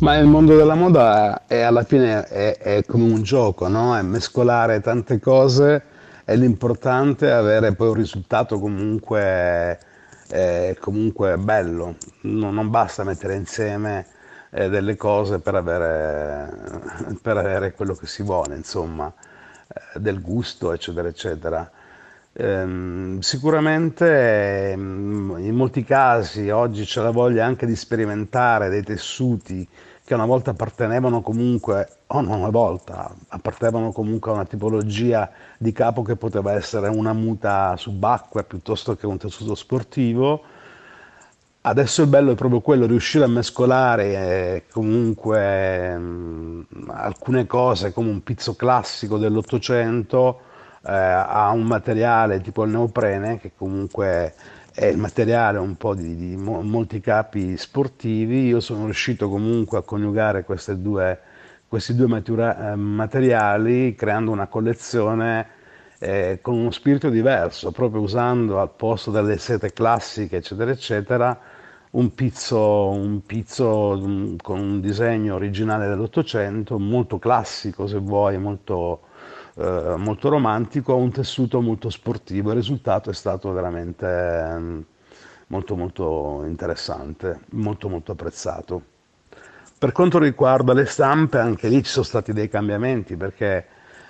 Ma 0.00 0.16
il 0.16 0.24
mondo 0.24 0.56
della 0.56 0.74
moda 0.74 1.46
è, 1.46 1.60
alla 1.60 1.82
fine 1.82 2.24
è, 2.24 2.56
è 2.56 2.84
come 2.86 3.04
un 3.04 3.22
gioco, 3.22 3.68
no? 3.68 3.94
È 3.94 4.00
mescolare 4.00 4.80
tante 4.80 5.20
cose 5.20 5.82
e 6.24 6.36
l'importante 6.36 7.28
è 7.28 7.32
avere 7.32 7.74
poi 7.74 7.88
un 7.88 7.94
risultato 7.94 8.58
comunque, 8.58 9.78
eh, 10.30 10.74
comunque 10.80 11.36
bello. 11.36 11.96
No, 12.22 12.50
non 12.50 12.70
basta 12.70 13.04
mettere 13.04 13.34
insieme 13.34 14.06
eh, 14.52 14.70
delle 14.70 14.96
cose 14.96 15.38
per 15.38 15.54
avere, 15.56 16.50
per 17.20 17.36
avere, 17.36 17.72
quello 17.72 17.92
che 17.94 18.06
si 18.06 18.22
vuole, 18.22 18.56
insomma, 18.56 19.12
eh, 19.68 20.00
del 20.00 20.22
gusto, 20.22 20.72
eccetera, 20.72 21.08
eccetera. 21.08 21.70
Ehm, 22.32 23.18
sicuramente 23.18 24.70
ehm, 24.70 25.36
in 25.40 25.54
molti 25.54 25.84
casi 25.84 26.48
oggi 26.48 26.84
c'è 26.84 27.02
la 27.02 27.10
voglia 27.10 27.44
anche 27.44 27.66
di 27.66 27.74
sperimentare 27.76 28.70
dei 28.70 28.84
tessuti 28.84 29.68
che 30.10 30.16
una 30.16 30.26
volta 30.26 30.50
appartenevano 30.50 31.20
comunque, 31.20 31.88
o 32.08 32.20
non 32.20 32.40
una 32.40 32.50
volta, 32.50 33.14
appartenevano 33.28 33.92
comunque 33.92 34.32
a 34.32 34.34
una 34.34 34.44
tipologia 34.44 35.30
di 35.56 35.70
capo 35.70 36.02
che 36.02 36.16
poteva 36.16 36.52
essere 36.52 36.88
una 36.88 37.12
muta 37.12 37.76
subacquea 37.76 38.42
piuttosto 38.42 38.96
che 38.96 39.06
un 39.06 39.18
tessuto 39.18 39.54
sportivo. 39.54 40.42
Adesso 41.60 42.02
il 42.02 42.08
bello 42.08 42.32
è 42.32 42.34
proprio 42.34 42.60
quello, 42.60 42.86
riuscire 42.86 43.22
a 43.22 43.28
mescolare 43.28 44.04
eh, 44.14 44.64
comunque 44.72 45.96
mh, 45.96 46.66
alcune 46.88 47.46
cose 47.46 47.92
come 47.92 48.08
un 48.10 48.24
pizzo 48.24 48.56
classico 48.56 49.16
dell'Ottocento 49.16 50.40
eh, 50.86 50.92
a 50.92 51.50
un 51.50 51.62
materiale 51.62 52.40
tipo 52.40 52.64
il 52.64 52.70
neoprene 52.70 53.38
che 53.38 53.52
comunque 53.56 54.34
è 54.80 54.86
il 54.86 54.96
materiale 54.96 55.58
un 55.58 55.76
po' 55.76 55.94
di, 55.94 56.16
di 56.16 56.36
mo- 56.36 56.62
molti 56.62 57.00
capi 57.00 57.54
sportivi, 57.58 58.46
io 58.46 58.60
sono 58.60 58.86
riuscito 58.86 59.28
comunque 59.28 59.76
a 59.76 59.82
coniugare 59.82 60.42
due, 60.78 61.20
questi 61.68 61.94
due 61.94 62.06
matura- 62.06 62.72
eh, 62.72 62.76
materiali 62.76 63.94
creando 63.94 64.30
una 64.30 64.46
collezione 64.46 65.48
eh, 65.98 66.38
con 66.40 66.54
uno 66.54 66.70
spirito 66.70 67.10
diverso, 67.10 67.72
proprio 67.72 68.00
usando 68.00 68.58
al 68.58 68.70
posto 68.70 69.10
delle 69.10 69.36
sete 69.36 69.70
classiche, 69.74 70.36
eccetera, 70.38 70.70
eccetera, 70.70 71.38
un 71.90 72.14
pizzo, 72.14 72.88
un 72.88 73.22
pizzo 73.26 73.66
um, 73.90 74.36
con 74.38 74.60
un 74.60 74.80
disegno 74.80 75.34
originale 75.34 75.88
dell'Ottocento, 75.88 76.78
molto 76.78 77.18
classico 77.18 77.86
se 77.86 77.98
vuoi, 77.98 78.38
molto 78.38 79.00
eh, 79.60 79.96
molto 79.96 80.30
romantico 80.30 80.96
un 80.96 81.10
tessuto 81.10 81.60
molto 81.60 81.90
sportivo. 81.90 82.50
Il 82.50 82.56
risultato 82.56 83.10
è 83.10 83.14
stato 83.14 83.52
veramente 83.52 84.06
eh, 84.06 84.84
molto 85.48 85.76
molto 85.76 86.44
interessante, 86.46 87.40
molto 87.50 87.88
molto 87.88 88.12
apprezzato. 88.12 88.82
Per 89.78 89.92
quanto 89.92 90.18
riguarda 90.18 90.72
le 90.72 90.86
stampe, 90.86 91.38
anche 91.38 91.68
lì 91.68 91.82
ci 91.82 91.90
sono 91.90 92.04
stati 92.04 92.32
dei 92.32 92.48
cambiamenti 92.48 93.16
perché 93.16 93.66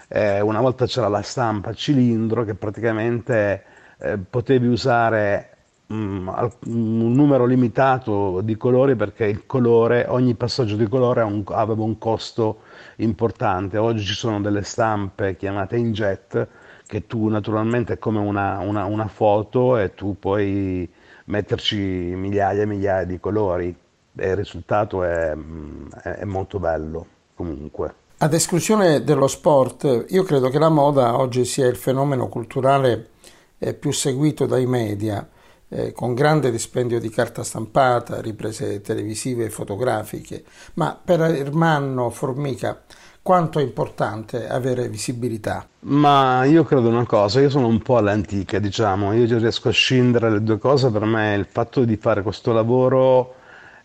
eh, 0.08 0.40
una 0.40 0.60
volta 0.60 0.86
c'era 0.86 1.08
la 1.08 1.22
stampa 1.22 1.72
cilindro 1.74 2.44
che 2.44 2.54
praticamente 2.54 3.64
eh, 3.98 4.18
potevi 4.18 4.66
usare 4.66 5.50
mm, 5.50 5.59
un 5.90 7.12
numero 7.12 7.46
limitato 7.46 8.40
di 8.42 8.56
colori 8.56 8.94
perché 8.94 9.26
il 9.26 9.46
colore, 9.46 10.06
ogni 10.08 10.34
passaggio 10.34 10.76
di 10.76 10.88
colore 10.88 11.20
aveva 11.20 11.82
un 11.82 11.98
costo 11.98 12.60
importante. 12.96 13.76
Oggi 13.78 14.04
ci 14.04 14.14
sono 14.14 14.40
delle 14.40 14.62
stampe 14.62 15.36
chiamate 15.36 15.76
inkjet 15.76 16.48
che 16.86 17.06
tu 17.06 17.28
naturalmente 17.28 17.94
è 17.94 17.98
come 17.98 18.18
una, 18.18 18.58
una, 18.58 18.84
una 18.84 19.08
foto 19.08 19.76
e 19.76 19.94
tu 19.94 20.16
puoi 20.18 20.88
metterci 21.26 21.76
migliaia 21.76 22.62
e 22.62 22.66
migliaia 22.66 23.04
di 23.04 23.20
colori 23.20 23.74
e 24.16 24.28
il 24.28 24.36
risultato 24.36 25.04
è, 25.04 25.36
è, 26.02 26.08
è 26.08 26.24
molto 26.24 26.58
bello 26.58 27.06
comunque. 27.34 27.94
Ad 28.18 28.34
esclusione 28.34 29.02
dello 29.02 29.28
sport, 29.28 30.06
io 30.08 30.22
credo 30.24 30.50
che 30.50 30.58
la 30.58 30.68
moda 30.68 31.18
oggi 31.18 31.44
sia 31.44 31.66
il 31.68 31.76
fenomeno 31.76 32.28
culturale 32.28 33.08
eh, 33.58 33.72
più 33.72 33.92
seguito 33.92 34.44
dai 34.46 34.66
media, 34.66 35.26
eh, 35.70 35.92
con 35.92 36.14
grande 36.14 36.50
dispendio 36.50 36.98
di 36.98 37.08
carta 37.08 37.42
stampata, 37.44 38.20
riprese 38.20 38.80
televisive 38.80 39.44
e 39.44 39.50
fotografiche. 39.50 40.44
Ma 40.74 40.98
per 41.02 41.20
Ermanno 41.20 42.10
Formica, 42.10 42.82
quanto 43.22 43.60
è 43.60 43.62
importante 43.62 44.48
avere 44.48 44.88
visibilità? 44.88 45.66
Ma 45.80 46.44
io 46.44 46.64
credo 46.64 46.88
una 46.88 47.06
cosa, 47.06 47.40
io 47.40 47.50
sono 47.50 47.68
un 47.68 47.80
po' 47.80 47.96
all'antica, 47.96 48.58
diciamo, 48.58 49.12
io 49.12 49.38
riesco 49.38 49.68
a 49.68 49.72
scindere 49.72 50.30
le 50.30 50.42
due 50.42 50.58
cose, 50.58 50.90
per 50.90 51.04
me 51.04 51.34
il 51.34 51.46
fatto 51.46 51.84
di 51.84 51.96
fare 51.96 52.22
questo 52.22 52.52
lavoro 52.52 53.36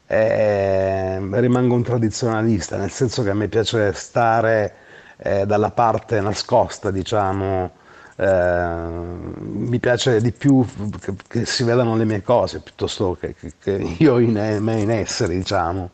è... 0.06 1.19
rimango 1.19 1.76
un 1.76 1.84
tradizionalista, 1.84 2.78
nel 2.78 2.91
senso 2.91 3.24
che 3.24 3.30
a 3.30 3.34
me 3.36 3.48
piace 3.48 3.93
stare 3.93 4.76
eh, 5.17 5.45
dalla 5.45 5.71
parte 5.71 6.19
nascosta, 6.19 6.89
diciamo, 6.89 7.65
eh, 7.65 7.85
mi 8.17 9.80
piace 9.80 10.21
di 10.21 10.32
più 10.32 10.65
che, 11.01 11.13
che, 11.28 11.45
si 11.45 11.63
vedano 11.63 11.97
le 11.97 12.06
mie 12.06 12.21
cose 12.21 12.62
piuttosto 12.62 13.17
che, 13.19 13.36
che, 13.36 13.54
che 13.60 13.95
io 13.97 14.19
in, 14.19 14.58
me 14.62 14.80
in 14.80 14.89
essere, 14.89 15.36
diciamo. 15.36 15.89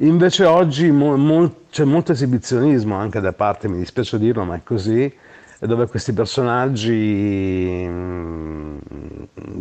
Invece 0.00 0.44
oggi 0.44 0.90
mo, 0.90 1.16
mo, 1.16 1.54
c'è 1.70 1.84
molto 1.84 2.12
esibizionismo 2.12 2.94
anche 2.96 3.20
da 3.20 3.32
parte, 3.32 3.68
mi 3.68 3.78
dispiace 3.78 4.18
dirlo, 4.18 4.44
ma 4.44 4.56
è 4.56 4.62
così, 4.62 5.10
dove 5.60 5.86
questi 5.86 6.12
personaggi, 6.12 7.86
mm, 7.88 8.78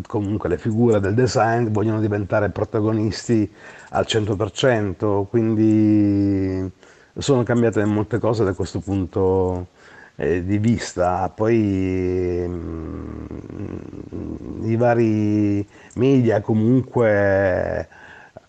comunque 0.05 0.49
le 0.49 0.57
figure 0.57 0.99
del 0.99 1.13
design, 1.13 1.69
vogliono 1.69 2.01
diventare 2.01 2.49
protagonisti 2.49 3.49
al 3.91 4.05
100%, 4.05 5.25
quindi 5.29 6.69
sono 7.17 7.43
cambiate 7.43 7.85
molte 7.85 8.19
cose 8.19 8.43
da 8.43 8.53
questo 8.53 8.79
punto 8.79 9.67
eh, 10.15 10.43
di 10.45 10.57
vista. 10.57 11.29
Poi 11.29 12.45
mh, 12.47 13.27
mm, 14.15 14.65
i 14.69 14.75
vari 14.75 15.67
media 15.95 16.41
comunque 16.41 17.87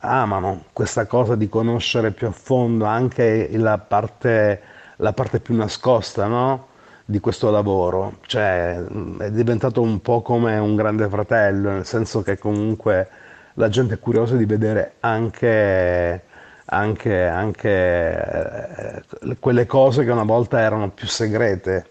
amano 0.00 0.64
questa 0.72 1.06
cosa 1.06 1.34
di 1.34 1.48
conoscere 1.48 2.12
più 2.12 2.28
a 2.28 2.32
fondo 2.32 2.84
anche 2.84 3.48
la 3.52 3.78
parte, 3.78 4.60
la 4.96 5.12
parte 5.12 5.40
più 5.40 5.54
nascosta 5.56 6.26
no? 6.26 6.68
di 7.04 7.20
questo 7.20 7.50
lavoro, 7.50 8.18
cioè 8.22 8.82
è 9.18 9.30
diventato 9.30 9.80
un 9.80 10.00
po' 10.00 10.22
come 10.22 10.58
un 10.58 10.74
grande 10.74 11.08
fratello, 11.08 11.70
nel 11.70 11.86
senso 11.86 12.22
che 12.22 12.36
comunque 12.36 13.08
la 13.54 13.68
gente 13.68 13.94
è 13.94 13.98
curiosa 14.00 14.34
di 14.34 14.44
vedere 14.44 14.94
anche, 15.00 16.22
anche, 16.66 17.24
anche 17.24 19.02
eh, 19.18 19.36
quelle 19.38 19.66
cose 19.66 20.04
che 20.04 20.10
una 20.10 20.24
volta 20.24 20.60
erano 20.60 20.90
più 20.90 21.06
segrete. 21.06 21.86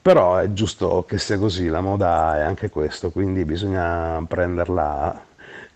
Però 0.00 0.36
è 0.36 0.52
giusto 0.52 1.04
che 1.06 1.18
sia 1.18 1.38
così, 1.38 1.66
la 1.66 1.80
moda 1.80 2.38
è 2.38 2.40
anche 2.40 2.70
questo, 2.70 3.10
quindi 3.10 3.44
bisogna 3.44 4.24
prenderla 4.26 5.24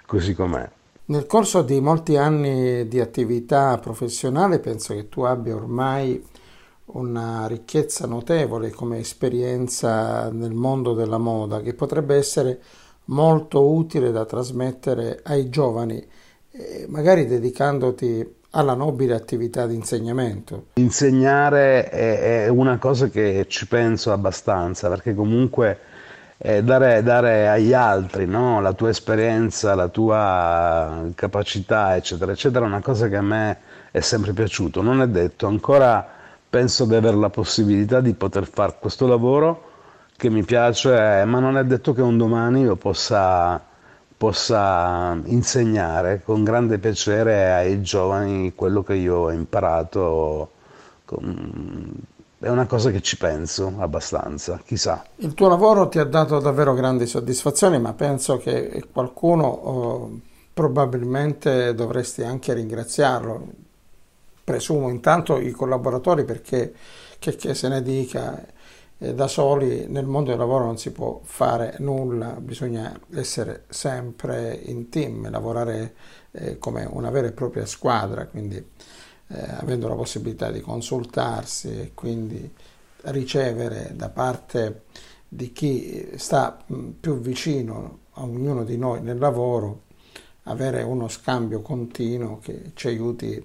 così 0.06 0.34
com'è. 0.34 0.68
Nel 1.04 1.26
corso 1.26 1.62
di 1.62 1.80
molti 1.80 2.16
anni 2.16 2.86
di 2.88 3.00
attività 3.00 3.76
professionale 3.78 4.60
penso 4.60 4.94
che 4.94 5.08
tu 5.08 5.22
abbia 5.22 5.54
ormai 5.54 6.24
una 6.86 7.46
ricchezza 7.46 8.06
notevole 8.06 8.70
come 8.70 8.98
esperienza 8.98 10.30
nel 10.30 10.54
mondo 10.54 10.94
della 10.94 11.18
moda 11.18 11.60
che 11.60 11.74
potrebbe 11.74 12.16
essere 12.16 12.60
molto 13.06 13.68
utile 13.68 14.12
da 14.12 14.24
trasmettere 14.24 15.20
ai 15.24 15.48
giovani, 15.48 16.04
magari 16.88 17.26
dedicandoti 17.26 18.40
alla 18.50 18.74
nobile 18.74 19.14
attività 19.14 19.66
di 19.66 19.74
insegnamento. 19.74 20.66
Insegnare 20.74 21.88
è, 21.88 22.48
una 22.48 22.78
cosa 22.78 23.08
che 23.08 23.46
ci 23.48 23.66
penso 23.66 24.12
abbastanza 24.12 24.88
perché 24.88 25.14
comunque 25.14 25.78
eh, 26.36 26.62
dare, 26.62 27.02
dare, 27.02 27.48
agli 27.48 27.72
altri 27.72 28.26
no? 28.26 28.60
la 28.60 28.72
tua 28.72 28.90
esperienza, 28.90 29.74
la 29.74 29.88
tua 29.88 31.10
capacità, 31.14 31.96
eccetera, 31.96 32.32
eccetera, 32.32 32.64
è 32.64 32.68
una 32.68 32.82
cosa 32.82 33.08
che 33.08 33.16
a 33.16 33.22
me 33.22 33.58
è 33.90 34.00
sempre 34.00 34.32
piaciuto. 34.32 34.82
Non 34.82 35.00
è 35.00 35.06
detto, 35.06 35.46
ancora 35.46 36.06
penso 36.50 36.84
di 36.84 36.94
avere 36.94 37.16
la 37.16 37.30
possibilità 37.30 38.00
di 38.00 38.12
poter 38.12 38.46
fare 38.46 38.76
questo 38.78 39.06
lavoro 39.06 39.70
che 40.16 40.28
mi 40.28 40.44
piace, 40.44 41.24
ma 41.24 41.38
non 41.38 41.56
è 41.56 41.64
detto 41.64 41.94
che 41.94 42.02
un 42.02 42.18
domani 42.18 42.60
io 42.60 42.76
possa, 42.76 43.60
possa 44.22 45.20
insegnare 45.24 46.22
con 46.22 46.44
grande 46.44 46.78
piacere 46.78 47.50
ai 47.50 47.82
giovani 47.82 48.54
quello 48.54 48.84
che 48.84 48.94
io 48.94 49.16
ho 49.16 49.32
imparato 49.32 50.50
è 52.38 52.48
una 52.48 52.66
cosa 52.66 52.92
che 52.92 53.00
ci 53.00 53.16
penso 53.16 53.74
abbastanza, 53.78 54.60
chissà. 54.64 55.04
Il 55.16 55.34
tuo 55.34 55.48
lavoro 55.48 55.88
ti 55.88 55.98
ha 55.98 56.04
dato 56.04 56.38
davvero 56.38 56.72
grandi 56.72 57.06
soddisfazioni, 57.06 57.80
ma 57.80 57.94
penso 57.94 58.36
che 58.36 58.84
qualcuno 58.92 59.44
oh, 59.44 60.20
probabilmente 60.54 61.74
dovresti 61.74 62.22
anche 62.22 62.54
ringraziarlo. 62.54 63.44
Presumo 64.44 64.88
intanto 64.88 65.40
i 65.40 65.50
collaboratori 65.50 66.24
perché 66.24 66.72
che, 67.18 67.34
che 67.34 67.54
se 67.54 67.66
ne 67.66 67.82
dica 67.82 68.40
da 69.10 69.26
soli 69.26 69.86
nel 69.88 70.06
mondo 70.06 70.30
del 70.30 70.38
lavoro 70.38 70.64
non 70.64 70.78
si 70.78 70.92
può 70.92 71.20
fare 71.24 71.74
nulla, 71.78 72.36
bisogna 72.40 72.96
essere 73.14 73.64
sempre 73.68 74.54
in 74.54 74.90
team, 74.90 75.28
lavorare 75.28 75.94
eh, 76.30 76.58
come 76.58 76.86
una 76.88 77.10
vera 77.10 77.26
e 77.26 77.32
propria 77.32 77.66
squadra, 77.66 78.26
quindi 78.26 78.56
eh, 78.56 79.44
avendo 79.56 79.88
la 79.88 79.96
possibilità 79.96 80.52
di 80.52 80.60
consultarsi 80.60 81.68
e 81.68 81.90
quindi 81.94 82.48
ricevere 83.06 83.92
da 83.96 84.08
parte 84.08 84.82
di 85.28 85.50
chi 85.50 86.10
sta 86.14 86.56
più 87.00 87.18
vicino 87.18 87.98
a 88.12 88.22
ognuno 88.22 88.62
di 88.62 88.76
noi 88.76 89.02
nel 89.02 89.18
lavoro, 89.18 89.82
avere 90.44 90.82
uno 90.82 91.08
scambio 91.08 91.60
continuo 91.60 92.38
che 92.38 92.70
ci 92.74 92.86
aiuti 92.86 93.44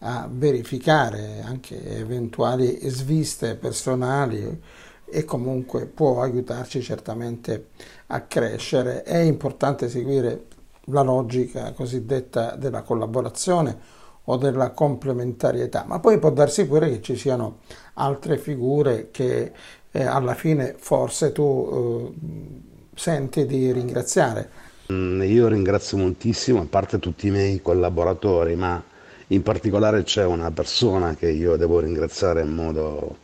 a 0.00 0.28
verificare 0.30 1.40
anche 1.42 1.96
eventuali 1.96 2.78
sviste 2.90 3.56
personali 3.56 4.62
e 5.10 5.24
comunque 5.24 5.86
può 5.86 6.22
aiutarci 6.22 6.82
certamente 6.82 7.68
a 8.08 8.22
crescere. 8.22 9.02
È 9.02 9.18
importante 9.18 9.88
seguire 9.88 10.46
la 10.86 11.02
logica 11.02 11.72
cosiddetta 11.72 12.56
della 12.56 12.82
collaborazione 12.82 13.96
o 14.24 14.36
della 14.36 14.70
complementarietà, 14.70 15.84
ma 15.86 16.00
poi 16.00 16.18
può 16.18 16.30
darsi 16.30 16.66
pure 16.66 16.90
che 16.90 17.02
ci 17.02 17.16
siano 17.16 17.60
altre 17.94 18.36
figure 18.36 19.08
che 19.10 19.52
eh, 19.90 20.02
alla 20.04 20.34
fine 20.34 20.74
forse 20.76 21.32
tu 21.32 22.12
eh, 22.14 22.90
senti 22.94 23.46
di 23.46 23.72
ringraziare. 23.72 24.50
Mm, 24.92 25.22
io 25.22 25.48
ringrazio 25.48 25.96
moltissimo, 25.96 26.60
a 26.60 26.66
parte 26.68 26.98
tutti 26.98 27.26
i 27.26 27.30
miei 27.30 27.62
collaboratori, 27.62 28.54
ma 28.54 28.82
in 29.28 29.42
particolare 29.42 30.02
c'è 30.02 30.24
una 30.24 30.50
persona 30.50 31.14
che 31.14 31.30
io 31.30 31.56
devo 31.56 31.80
ringraziare 31.80 32.42
in 32.42 32.54
modo 32.54 33.16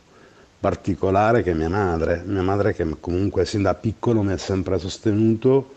particolare 0.65 1.43
che 1.43 1.53
mia 1.53 1.69
madre, 1.69 2.23
mia 2.25 2.41
madre 2.41 2.73
che 2.73 2.87
comunque 2.99 3.45
sin 3.45 3.61
da 3.61 3.75
piccolo 3.75 4.23
mi 4.23 4.31
ha 4.31 4.37
sempre 4.37 4.79
sostenuto 4.79 5.73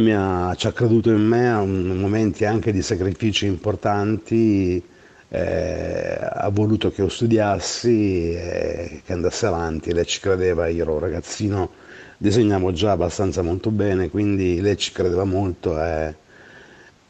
mi 0.00 0.12
ha, 0.12 0.52
ci 0.56 0.66
ha 0.66 0.72
creduto 0.72 1.10
in 1.10 1.24
me 1.24 1.48
a 1.48 1.62
momenti 1.62 2.44
anche 2.44 2.72
di 2.72 2.82
sacrifici 2.82 3.46
importanti, 3.46 4.82
eh, 5.28 6.18
ha 6.20 6.48
voluto 6.50 6.90
che 6.90 7.02
io 7.02 7.08
studiassi 7.08 8.32
e 8.32 9.02
che 9.04 9.12
andassi 9.12 9.46
avanti, 9.46 9.92
lei 9.92 10.06
ci 10.06 10.18
credeva, 10.18 10.66
io 10.66 10.82
ero 10.82 10.98
ragazzino, 10.98 11.70
disegnavo 12.16 12.72
già 12.72 12.92
abbastanza 12.92 13.42
molto 13.42 13.70
bene, 13.70 14.10
quindi 14.10 14.60
lei 14.60 14.76
ci 14.76 14.90
credeva 14.92 15.24
molto 15.24 15.80
e, 15.80 16.14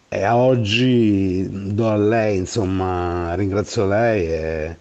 e 0.08 0.22
a 0.22 0.36
oggi 0.36 1.48
do 1.72 1.88
a 1.88 1.96
lei, 1.96 2.36
insomma, 2.36 3.34
ringrazio 3.34 3.86
lei 3.86 4.26
e, 4.26 4.76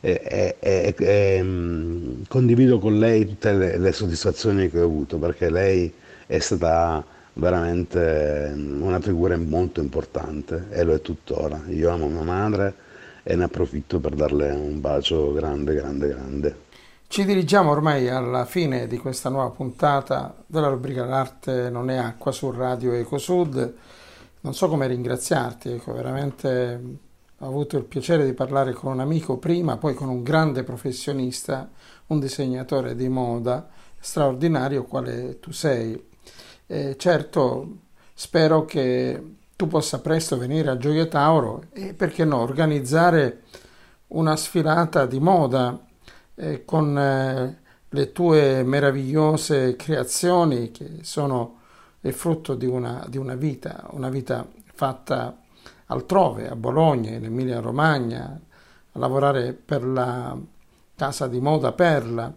e, 0.00 0.56
e, 0.58 0.94
e 0.98 1.42
mm, 1.42 2.22
condivido 2.28 2.78
con 2.78 2.98
lei 2.98 3.26
tutte 3.26 3.52
le, 3.52 3.78
le 3.78 3.92
soddisfazioni 3.92 4.70
che 4.70 4.80
ho 4.80 4.84
avuto 4.84 5.18
perché 5.18 5.50
lei 5.50 5.92
è 6.26 6.38
stata 6.38 7.04
veramente 7.34 8.52
una 8.54 9.00
figura 9.00 9.36
molto 9.36 9.80
importante 9.80 10.66
e 10.70 10.82
lo 10.82 10.94
è 10.94 11.00
tuttora. 11.00 11.60
Io 11.68 11.90
amo 11.90 12.08
mia 12.08 12.22
madre 12.22 12.74
e 13.22 13.36
ne 13.36 13.44
approfitto 13.44 14.00
per 14.00 14.14
darle 14.14 14.50
un 14.50 14.80
bacio 14.80 15.32
grande, 15.32 15.74
grande, 15.74 16.08
grande. 16.08 16.56
Ci 17.06 17.24
dirigiamo 17.24 17.70
ormai 17.70 18.08
alla 18.08 18.44
fine 18.44 18.86
di 18.86 18.96
questa 18.96 19.28
nuova 19.28 19.50
puntata 19.50 20.34
della 20.46 20.68
rubrica 20.68 21.04
L'arte 21.04 21.68
non 21.68 21.90
è 21.90 21.96
acqua 21.96 22.30
su 22.30 22.50
Radio 22.50 22.92
Ecosud. 22.92 23.74
Non 24.42 24.54
so 24.54 24.68
come 24.68 24.86
ringraziarti, 24.86 25.72
ecco, 25.72 25.92
veramente 25.92 26.80
ho 27.42 27.46
avuto 27.46 27.78
il 27.78 27.84
piacere 27.84 28.26
di 28.26 28.34
parlare 28.34 28.72
con 28.72 28.92
un 28.92 29.00
amico 29.00 29.38
prima, 29.38 29.78
poi 29.78 29.94
con 29.94 30.10
un 30.10 30.22
grande 30.22 30.62
professionista, 30.62 31.70
un 32.08 32.20
disegnatore 32.20 32.94
di 32.94 33.08
moda 33.08 33.66
straordinario 33.98 34.84
quale 34.84 35.40
tu 35.40 35.50
sei. 35.50 36.08
Eh, 36.66 36.96
certo, 36.98 37.78
spero 38.12 38.66
che 38.66 39.36
tu 39.56 39.68
possa 39.68 40.00
presto 40.00 40.36
venire 40.36 40.68
a 40.68 40.76
Gioia 40.76 41.06
Tauro 41.06 41.64
e 41.72 41.94
perché 41.94 42.26
no, 42.26 42.40
organizzare 42.40 43.42
una 44.08 44.36
sfilata 44.36 45.06
di 45.06 45.18
moda 45.18 45.82
eh, 46.34 46.64
con 46.66 46.98
eh, 46.98 47.58
le 47.88 48.12
tue 48.12 48.62
meravigliose 48.62 49.76
creazioni 49.76 50.70
che 50.72 50.98
sono 51.02 51.58
il 52.00 52.12
frutto 52.12 52.54
di 52.54 52.66
una, 52.66 53.06
di 53.08 53.16
una 53.16 53.34
vita, 53.34 53.86
una 53.92 54.10
vita 54.10 54.46
fatta 54.74 55.39
altrove, 55.90 56.48
a 56.48 56.56
Bologna, 56.56 57.10
in 57.10 57.24
Emilia 57.24 57.60
Romagna, 57.60 58.40
a 58.92 58.98
lavorare 58.98 59.52
per 59.52 59.84
la 59.84 60.36
casa 60.96 61.26
di 61.26 61.40
moda 61.40 61.72
Perla. 61.72 62.32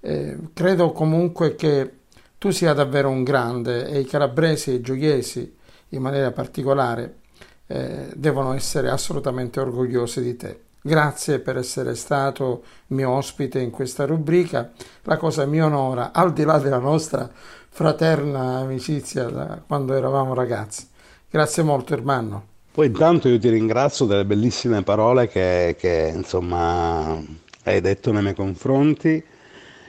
Eh, 0.00 0.38
credo 0.52 0.92
comunque 0.92 1.54
che 1.54 1.98
tu 2.38 2.50
sia 2.50 2.72
davvero 2.72 3.08
un 3.08 3.22
grande 3.22 3.86
e 3.88 4.00
i 4.00 4.04
calabresi 4.04 4.70
e 4.70 4.74
i 4.74 4.80
gioiesi 4.80 5.56
in 5.88 6.02
maniera 6.02 6.30
particolare 6.30 7.20
eh, 7.66 8.10
devono 8.14 8.52
essere 8.52 8.90
assolutamente 8.90 9.60
orgogliosi 9.60 10.20
di 10.20 10.36
te. 10.36 10.60
Grazie 10.82 11.38
per 11.38 11.56
essere 11.56 11.94
stato 11.94 12.62
mio 12.88 13.10
ospite 13.10 13.58
in 13.58 13.70
questa 13.70 14.04
rubrica. 14.04 14.70
La 15.04 15.16
cosa 15.16 15.46
mi 15.46 15.62
onora, 15.62 16.12
al 16.12 16.34
di 16.34 16.44
là 16.44 16.58
della 16.58 16.78
nostra 16.78 17.30
fraterna 17.70 18.58
amicizia 18.58 19.24
da 19.30 19.62
quando 19.66 19.94
eravamo 19.94 20.34
ragazzi. 20.34 20.86
Grazie 21.30 21.62
molto, 21.62 21.94
Ermanno. 21.94 22.53
Poi 22.74 22.86
intanto 22.86 23.28
io 23.28 23.38
ti 23.38 23.50
ringrazio 23.50 24.04
delle 24.04 24.24
bellissime 24.24 24.82
parole 24.82 25.28
che, 25.28 25.76
che 25.78 26.10
insomma 26.12 27.22
hai 27.62 27.80
detto 27.80 28.10
nei 28.10 28.20
miei 28.20 28.34
confronti. 28.34 29.22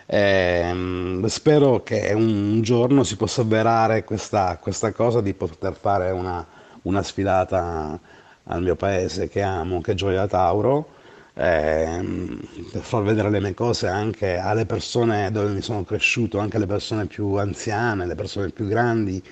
Eh, 0.05 1.21
spero 1.25 1.81
che 1.81 2.11
un 2.13 2.61
giorno 2.61 3.03
si 3.03 3.15
possa 3.15 3.41
avverare 3.41 4.03
questa, 4.03 4.59
questa 4.61 4.91
cosa 4.91 5.19
di 5.21 5.33
poter 5.33 5.73
fare 5.73 6.11
una, 6.11 6.45
una, 6.83 7.01
sfilata 7.01 7.99
al 8.43 8.61
mio 8.61 8.75
paese 8.75 9.29
che 9.29 9.41
amo, 9.41 9.81
che 9.81 9.93
è 9.93 9.95
Gioia 9.95 10.27
Tauro, 10.27 10.89
eh, 11.33 12.37
per 12.71 12.81
far 12.81 13.01
vedere 13.01 13.31
le 13.31 13.39
mie 13.39 13.55
cose 13.55 13.87
anche 13.87 14.37
alle 14.37 14.67
persone 14.67 15.31
dove 15.31 15.49
mi 15.49 15.61
sono 15.61 15.83
cresciuto, 15.83 16.37
anche 16.37 16.57
alle 16.57 16.67
persone 16.67 17.07
più 17.07 17.33
anziane, 17.33 18.05
le 18.05 18.13
persone 18.13 18.49
più 18.49 18.67
grandi, 18.67 19.23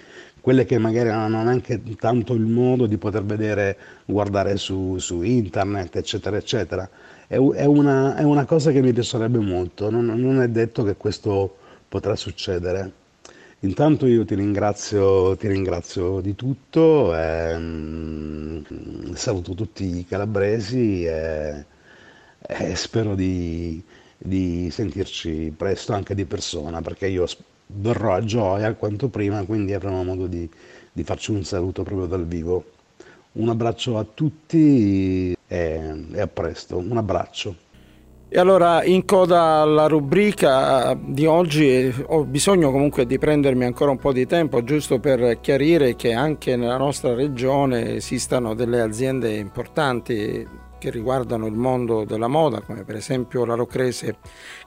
quelle 0.43 0.65
che 0.65 0.77
magari 0.77 1.07
non 1.07 1.19
hanno 1.19 1.43
neanche 1.43 1.81
tanto 1.95 2.33
il 2.33 2.41
modo 2.41 2.85
di 2.85 2.97
poter 2.97 3.23
vedere, 3.23 3.77
guardare 4.03 4.57
su, 4.57 4.97
su 4.97 5.21
internet, 5.21 5.95
eccetera, 5.95 6.35
eccetera 6.35 6.89
è, 7.27 7.35
è, 7.35 7.65
una, 7.65 8.15
è 8.15 8.23
una, 8.23 8.45
cosa 8.45 8.71
che 8.71 8.81
mi 8.81 8.93
piacerebbe 8.93 9.39
molto, 9.39 9.89
non, 9.89 10.05
non, 10.05 10.41
è 10.41 10.47
detto 10.49 10.83
che 10.83 10.95
questo 10.95 11.57
potrà 11.87 12.15
succedere. 12.15 13.01
Intanto 13.61 14.05
io 14.07 14.25
ti 14.25 14.35
ringrazio, 14.35 15.35
ti 15.37 15.47
ringrazio 15.47 16.19
di 16.19 16.35
tutto, 16.35 17.15
e, 17.17 17.55
mm, 17.57 19.13
saluto 19.13 19.53
tutti 19.53 19.99
i 19.99 20.05
calabresi 20.05 21.05
e, 21.05 21.65
e 22.39 22.75
spero 22.75 23.15
di, 23.15 23.81
di, 24.17 24.69
sentirci 24.69 25.53
presto 25.55 25.93
anche 25.93 26.13
di 26.13 26.25
persona, 26.25 26.81
perché 26.81 27.07
io 27.07 27.25
verrò 27.75 28.13
a 28.13 28.23
Gioia 28.23 28.73
quanto 28.73 29.09
prima, 29.09 29.43
quindi 29.43 29.73
avremo 29.73 30.03
modo 30.03 30.27
di, 30.27 30.49
di 30.91 31.03
farci 31.03 31.31
un 31.31 31.43
saluto 31.43 31.83
proprio 31.83 32.07
dal 32.07 32.25
vivo. 32.25 32.65
Un 33.33 33.49
abbraccio 33.49 33.97
a 33.97 34.05
tutti 34.11 35.35
e, 35.47 36.05
e 36.11 36.21
a 36.21 36.27
presto. 36.27 36.77
Un 36.77 36.97
abbraccio. 36.97 37.55
E 38.35 38.39
allora 38.39 38.83
in 38.83 39.05
coda 39.05 39.61
alla 39.61 39.85
rubrica 39.85 40.97
di 40.99 41.27
oggi 41.27 41.93
ho 42.07 42.23
bisogno 42.23 42.71
comunque 42.71 43.05
di 43.05 43.19
prendermi 43.19 43.63
ancora 43.63 43.91
un 43.91 43.99
po' 43.99 44.11
di 44.11 44.25
tempo 44.25 44.63
giusto 44.63 44.99
per 44.99 45.39
chiarire 45.39 45.95
che 45.95 46.13
anche 46.13 46.55
nella 46.55 46.77
nostra 46.77 47.13
regione 47.13 47.97
esistano 47.97 48.55
delle 48.55 48.81
aziende 48.81 49.35
importanti 49.35 50.47
che 50.79 50.89
riguardano 50.89 51.45
il 51.45 51.53
mondo 51.53 52.05
della 52.05 52.27
moda 52.27 52.61
come 52.61 52.83
per 52.83 52.95
esempio 52.95 53.45
la 53.45 53.53
Locrese 53.53 54.17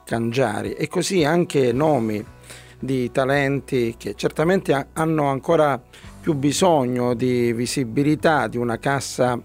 Cangiari 0.05 0.75
e 0.75 0.87
così 0.87 1.25
anche 1.25 1.73
nomi 1.73 2.25
di 2.79 3.11
talenti 3.11 3.95
che 3.97 4.15
certamente 4.15 4.89
hanno 4.93 5.27
ancora 5.27 5.81
più 6.21 6.35
bisogno 6.35 7.15
di 7.15 7.53
visibilità, 7.53 8.49
di 8.49 8.57
una 8.57 8.79
cassa 8.79 9.41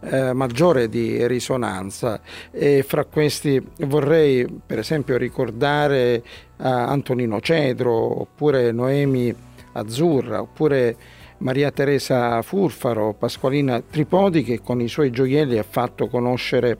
eh, 0.00 0.32
maggiore 0.32 0.88
di 0.88 1.26
risonanza. 1.26 2.20
E 2.50 2.82
fra 2.82 3.04
questi 3.04 3.62
vorrei 3.80 4.46
per 4.66 4.78
esempio 4.78 5.16
ricordare 5.16 5.96
eh, 5.96 6.22
Antonino 6.56 7.40
Cedro 7.40 8.20
oppure 8.20 8.72
Noemi 8.72 9.34
Azzurra 9.72 10.40
oppure 10.40 10.96
Maria 11.44 11.70
Teresa 11.70 12.40
Furfaro, 12.40 13.12
Pasqualina 13.12 13.78
Tripodi 13.78 14.42
che 14.42 14.62
con 14.62 14.80
i 14.80 14.88
suoi 14.88 15.10
gioielli 15.10 15.58
ha 15.58 15.64
fatto 15.68 16.08
conoscere 16.08 16.78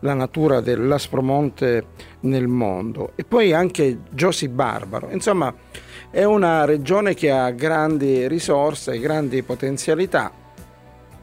la 0.00 0.12
natura 0.12 0.60
dell'Aspromonte 0.60 1.86
nel 2.20 2.46
mondo 2.46 3.12
e 3.14 3.24
poi 3.24 3.54
anche 3.54 4.00
Giosi 4.10 4.48
Barbaro. 4.48 5.08
Insomma, 5.10 5.54
è 6.10 6.24
una 6.24 6.66
regione 6.66 7.14
che 7.14 7.30
ha 7.30 7.50
grandi 7.52 8.28
risorse, 8.28 8.98
grandi 8.98 9.42
potenzialità. 9.42 10.30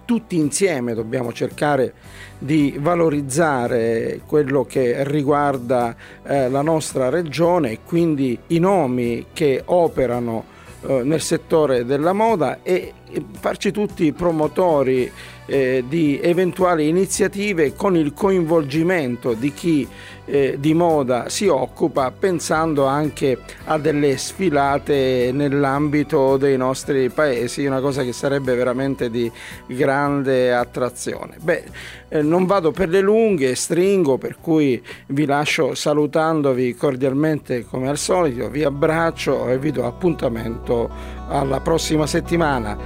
Tutti 0.03 0.37
insieme 0.37 0.95
dobbiamo 0.95 1.31
cercare 1.31 1.93
di 2.39 2.75
valorizzare 2.79 4.21
quello 4.25 4.65
che 4.65 5.03
riguarda 5.03 5.95
eh, 6.23 6.49
la 6.49 6.63
nostra 6.63 7.09
regione 7.09 7.73
e 7.73 7.79
quindi 7.85 8.35
i 8.47 8.57
nomi 8.57 9.27
che 9.31 9.61
operano 9.63 10.57
nel 10.81 11.21
settore 11.21 11.85
della 11.85 12.13
moda 12.13 12.59
e 12.63 12.93
farci 13.39 13.71
tutti 13.71 14.11
promotori 14.11 15.11
eh, 15.49 15.83
di 15.87 16.19
eventuali 16.21 16.87
iniziative 16.87 17.73
con 17.73 17.95
il 17.97 18.13
coinvolgimento 18.13 19.33
di 19.33 19.51
chi 19.51 19.87
eh, 20.25 20.57
di 20.59 20.75
moda 20.75 21.27
si 21.27 21.47
occupa 21.47 22.11
pensando 22.11 22.85
anche 22.85 23.39
a 23.65 23.79
delle 23.79 24.15
sfilate 24.15 25.31
nell'ambito 25.33 26.37
dei 26.37 26.55
nostri 26.55 27.09
paesi, 27.09 27.65
una 27.65 27.81
cosa 27.81 28.03
che 28.03 28.13
sarebbe 28.13 28.53
veramente 28.53 29.09
di 29.09 29.31
grande 29.65 30.53
attrazione. 30.53 31.37
Beh, 31.41 31.63
eh, 32.09 32.21
non 32.21 32.45
vado 32.45 32.71
per 32.71 32.89
le 32.89 33.01
lunghe, 33.01 33.55
stringo, 33.55 34.19
per 34.19 34.37
cui 34.39 34.81
vi 35.07 35.25
lascio 35.25 35.73
salutandovi 35.73 36.75
cordialmente 36.75 37.65
come 37.65 37.89
al 37.89 37.97
solito, 37.97 38.49
vi 38.49 38.63
abbraccio 38.63 39.47
e 39.47 39.57
vi 39.57 39.71
do 39.71 39.85
appuntamento 39.85 41.17
alla 41.29 41.59
prossima 41.61 42.05
settimana. 42.05 42.77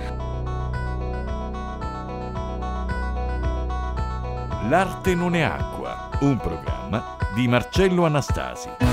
L'arte 4.70 5.16
non 5.16 5.36
è 5.36 5.42
acqua, 5.42 6.10
un 6.22 6.38
programma 6.38 7.18
di 7.34 7.48
Marcello 7.48 8.06
Anastasi. 8.06 8.93